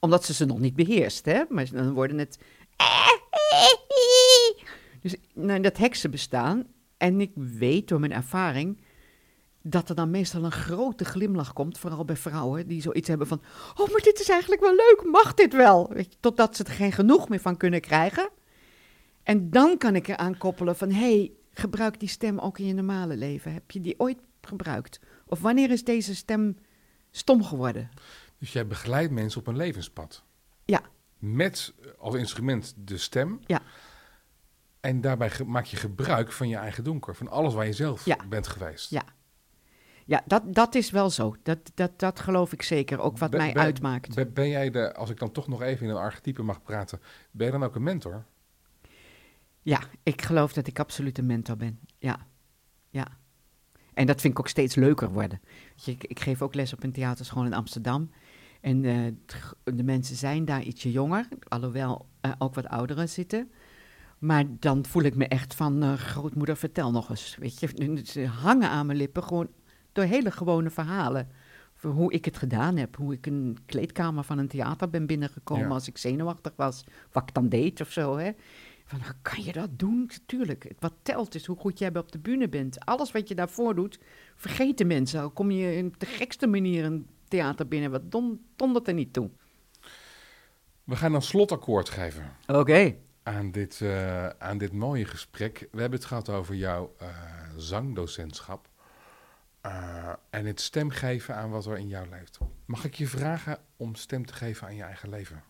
[0.00, 1.42] Omdat ze ze nog niet beheerst, hè?
[1.48, 2.38] Maar dan worden het...
[5.00, 6.66] Dus nou, dat heksen bestaan.
[6.96, 8.80] En ik weet door mijn ervaring
[9.62, 13.40] dat er dan meestal een grote glimlach komt, vooral bij vrouwen die zoiets hebben van,
[13.76, 15.92] oh, maar dit is eigenlijk wel leuk, mag dit wel?
[16.20, 18.28] Totdat ze er geen genoeg meer van kunnen krijgen.
[19.22, 23.16] En dan kan ik eraan koppelen van, hey, gebruik die stem ook in je normale
[23.16, 23.52] leven.
[23.52, 25.00] Heb je die ooit gebruikt?
[25.26, 26.56] Of wanneer is deze stem
[27.10, 27.90] stom geworden?
[28.38, 30.22] Dus jij begeleidt mensen op een levenspad.
[30.64, 30.80] Ja.
[31.18, 33.40] Met eh, als instrument de stem.
[33.46, 33.60] Ja.
[34.80, 37.14] En daarbij maak je gebruik van je eigen donker.
[37.14, 38.16] Van alles waar je zelf Ja.
[38.28, 38.90] bent geweest.
[38.90, 39.02] Ja.
[40.06, 41.36] Ja, dat, dat is wel zo.
[41.42, 43.00] Dat, dat, dat geloof ik zeker.
[43.00, 44.14] Ook wat Ben- mij ben- uitmaakt.
[44.14, 47.00] Ben, ben jij de, als ik dan toch nog even in een archetype mag praten,
[47.30, 48.24] ben je dan ook een mentor?
[49.64, 51.78] Ja, ik geloof dat ik absoluut een mentor ben.
[51.98, 52.26] Ja,
[52.90, 53.06] ja.
[53.94, 55.40] En dat vind ik ook steeds leuker worden.
[55.74, 58.10] Je, ik, ik geef ook les op een theaterschool in Amsterdam.
[58.60, 59.12] En eh,
[59.64, 63.50] de mensen zijn daar ietsje jonger, alhoewel eh, ook wat ouderen zitten.
[64.18, 67.36] Maar dan voel ik me echt van, eh, grootmoeder, vertel nog eens.
[67.38, 69.48] Weet je, ze hangen aan mijn lippen gewoon
[69.92, 71.28] door hele gewone verhalen.
[71.74, 75.64] Voor hoe ik het gedaan heb, hoe ik een kleedkamer van een theater ben binnengekomen
[75.68, 75.72] Ja.
[75.74, 76.84] als ik zenuwachtig was.
[77.12, 78.30] Wat ik dan deed of zo, hè.
[78.84, 80.10] Van, nou, kan je dat doen?
[80.26, 80.72] Tuurlijk.
[80.78, 82.84] Wat telt is hoe goed jij op de bühne bent.
[82.84, 83.98] Alles wat je daarvoor doet,
[84.36, 85.20] vergeten mensen.
[85.20, 87.90] Al kom je op de gekste manier een theater binnen.
[87.90, 89.30] Wat dom, dondert er niet toe.
[90.84, 92.96] We gaan een slotakkoord geven Oké.
[93.22, 95.68] aan dit, eh, aan dit mooie gesprek.
[95.70, 97.08] We hebben het gehad over jouw eh,
[97.56, 98.68] zangdocentschap.
[99.60, 102.38] Eh, en het stem geven aan wat er in jou leeft.
[102.64, 105.42] Mag ik je vragen om stem te geven aan je eigen leven?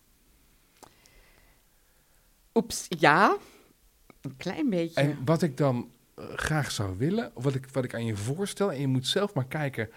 [2.55, 3.37] Oeps, ja.
[4.21, 5.01] Een klein beetje.
[5.01, 8.15] En wat ik dan eh, graag zou willen, of wat ik, wat ik aan je
[8.15, 9.89] voorstel, en je moet zelf maar kijken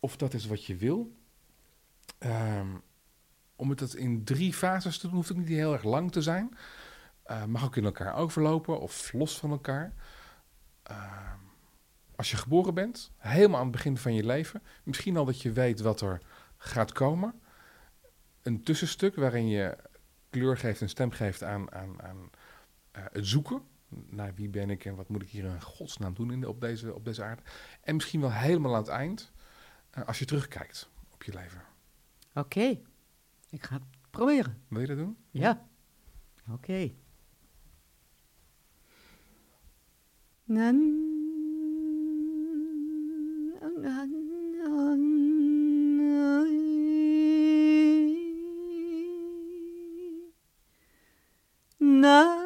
[0.00, 1.16] of dat is wat je wil.
[2.18, 2.68] Ehm,
[3.56, 6.22] om het dat in drie fases te doen, hoeft het niet heel erg lang te
[6.22, 6.56] zijn.
[7.22, 9.94] Eh, mag ook in elkaar overlopen of los van elkaar.
[10.82, 11.38] Ehm,
[12.16, 15.52] als je geboren bent, helemaal aan het begin van je leven, misschien al dat je
[15.52, 16.20] weet wat er
[16.56, 17.40] gaat komen.
[18.42, 19.76] Een tussenstuk waarin je
[20.38, 22.30] kleur geeft en stem geeft aan, aan, aan
[22.90, 26.32] eh, het zoeken naar wie ben ik en wat moet ik hier in godsnaam doen
[26.32, 27.42] in de, op, deze, op deze aarde.
[27.80, 29.32] En misschien wel helemaal aan het eind,
[29.90, 31.62] eh, als je terugkijkt op je leven.
[32.34, 32.80] Oké.
[33.50, 34.62] Ik ga het proberen.
[34.68, 35.16] Wil je dat doen?
[35.30, 35.68] Ja.
[36.50, 36.92] Oké.
[40.44, 41.12] Nan-
[52.04, 52.43] Na,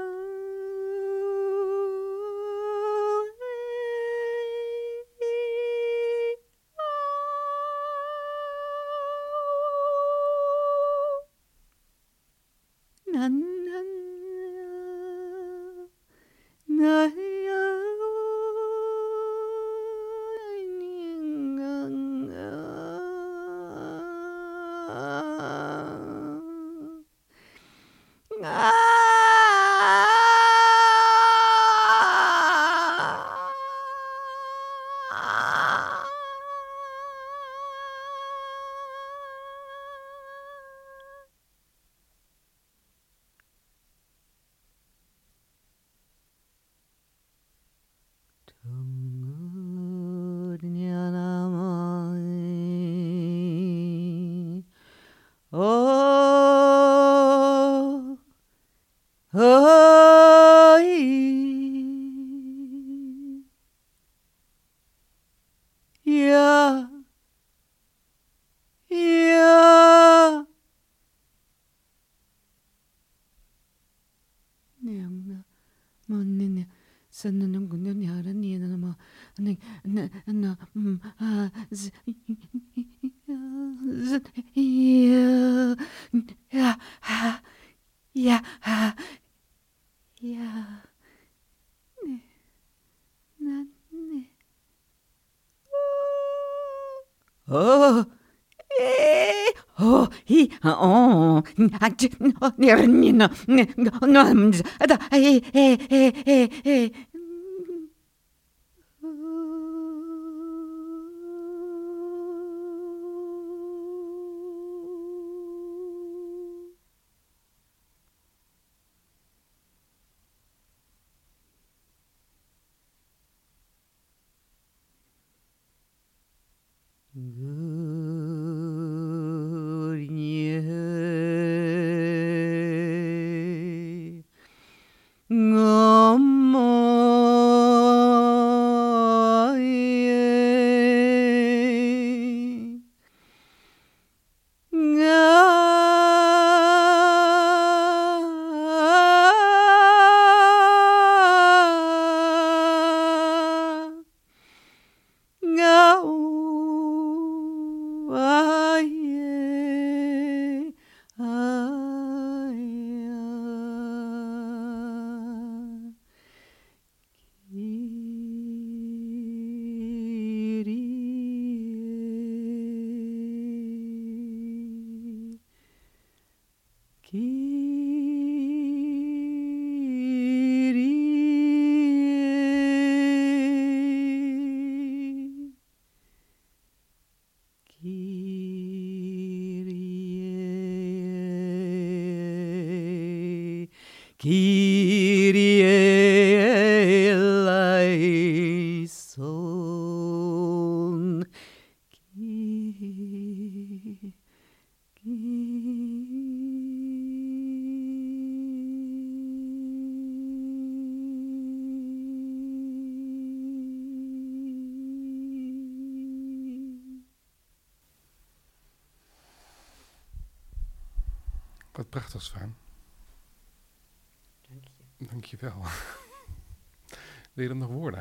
[100.68, 101.42] hi, oh,
[101.80, 101.92] ach,
[102.40, 103.28] oh, nee, nee,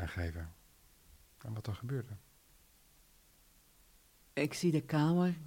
[0.08, 0.54] geven?
[1.38, 2.16] Aan wat er gebeurde?
[4.32, 5.38] Ik zie de kamer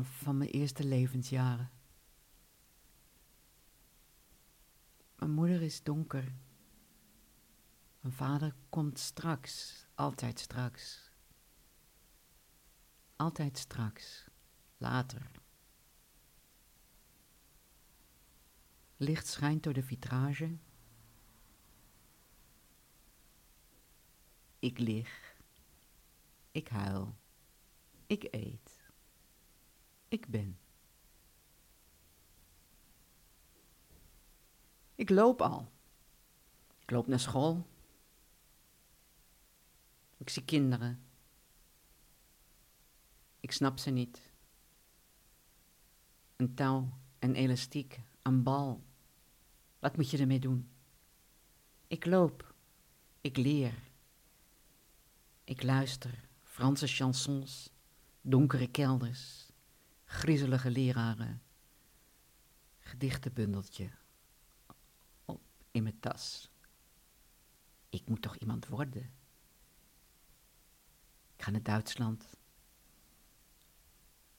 [0.00, 1.70] van mijn eerste levensjaren.
[5.16, 6.32] Mijn moeder is donker.
[8.00, 11.10] Mijn vader komt straks, altijd straks.
[13.16, 14.24] Altijd straks,
[14.76, 15.30] later.
[18.96, 20.58] Licht schijnt door de vitrage.
[24.60, 25.34] Ik lig.
[26.50, 27.14] Ik huil.
[28.06, 28.80] Ik eet.
[30.08, 30.58] Ik ben.
[34.94, 35.72] Ik loop al.
[36.78, 37.66] Ik loop naar school.
[40.16, 41.04] Ik zie kinderen.
[43.40, 44.30] Ik snap ze niet.
[46.36, 46.88] Een touw,
[47.18, 48.82] een elastiek, een bal.
[49.78, 50.70] Wat moet je ermee doen?
[51.86, 52.54] Ik loop.
[53.20, 53.89] Ik leer.
[55.50, 56.28] Ik luister.
[56.42, 57.70] Franse chansons,
[58.20, 59.50] donkere kelders,
[60.04, 61.42] griezelige leraren,
[62.78, 63.90] gedichtenbundeltje
[65.24, 65.40] op
[65.70, 66.50] in mijn tas.
[67.88, 69.02] Ik moet toch iemand worden?
[71.36, 72.24] Ik ga naar Duitsland.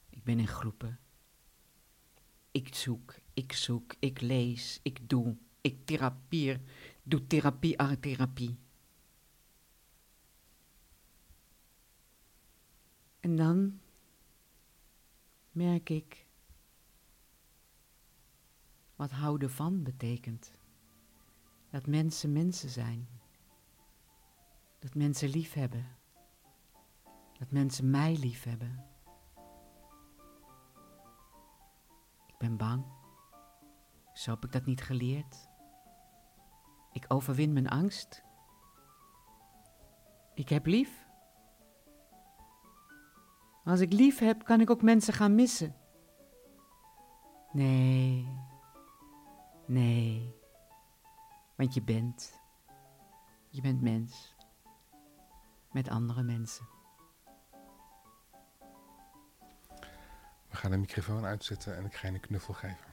[0.10, 1.00] Ik ben in groepen.
[2.52, 6.62] Ik zoek, ik zoek, ik lees, ik doe, ik therapieer,
[7.04, 8.60] doe therapie, art therapie.
[13.22, 13.80] En dan
[15.52, 16.28] merk ik
[18.96, 20.54] wat houden van betekent.
[21.70, 23.08] Dat mensen mensen zijn.
[24.80, 25.86] Dat mensen lief hebben.
[27.40, 28.86] Dat mensen mij lief hebben.
[32.28, 32.86] Ik ben bang.
[34.14, 35.50] Zo heb ik dat niet geleerd.
[36.92, 38.24] Ik overwin mijn angst.
[40.34, 41.01] Ik heb lief.
[43.64, 45.76] Als ik lief heb, kan ik ook mensen gaan missen.
[47.52, 48.28] Nee,
[49.68, 50.36] nee,
[51.56, 52.40] want je bent,
[53.50, 54.36] je bent mens,
[55.72, 56.66] met andere mensen.
[60.50, 62.90] We gaan de microfoon uitzetten en ik ga je een knuffel geven.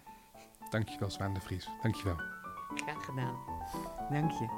[0.71, 1.69] Dankjewel, Zwaan de Vries.
[1.83, 2.17] Dankjewel.
[2.75, 3.37] Graag gedaan.
[4.11, 4.49] Dank je.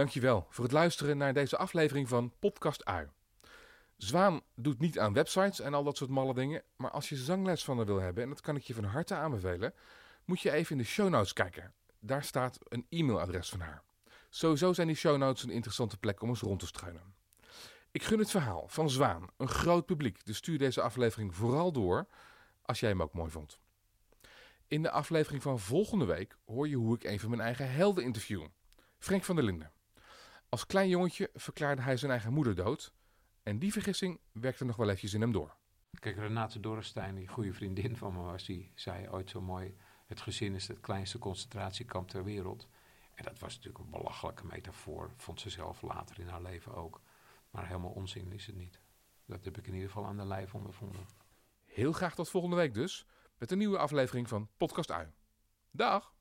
[0.00, 3.08] Dankjewel voor het luisteren naar deze aflevering van Podcast Ui.
[3.96, 7.64] Zwaan doet niet aan websites en al dat soort malle dingen, maar als je zangles
[7.64, 9.74] van haar wil hebben, en dat kan ik je van harte aanbevelen,
[10.24, 11.74] moet je even in de show notes kijken.
[11.98, 13.82] Daar staat een e-mailadres van haar.
[14.28, 17.14] Sowieso zijn die show notes een interessante plek om eens rond te struinen.
[17.90, 22.06] Ik gun het verhaal van Zwaan een groot publiek, dus stuur deze aflevering vooral door
[22.62, 23.58] als jij hem ook mooi vond.
[24.66, 28.04] In de aflevering van volgende week hoor je hoe ik een van mijn eigen helden
[28.04, 28.46] interview.
[28.98, 29.72] Frank van der Linden.
[30.50, 32.92] Als klein jongetje verklaarde hij zijn eigen moeder dood.
[33.42, 35.56] En die vergissing werkte nog wel eventjes in hem door.
[35.98, 39.76] Kijk, Renate Dorrestein, die goede vriendin van me was, die zei ooit zo mooi...
[40.06, 42.68] het gezin is het kleinste concentratiekamp ter wereld.
[43.14, 47.00] En dat was natuurlijk een belachelijke metafoor, vond ze zelf later in haar leven ook.
[47.50, 48.80] Maar helemaal onzin is het niet.
[49.26, 51.06] Dat heb ik in ieder geval aan de lijf ondervonden.
[51.64, 53.06] Heel graag tot volgende week dus,
[53.38, 55.12] met een nieuwe aflevering van Podcast Ui.
[55.70, 56.14] Dag!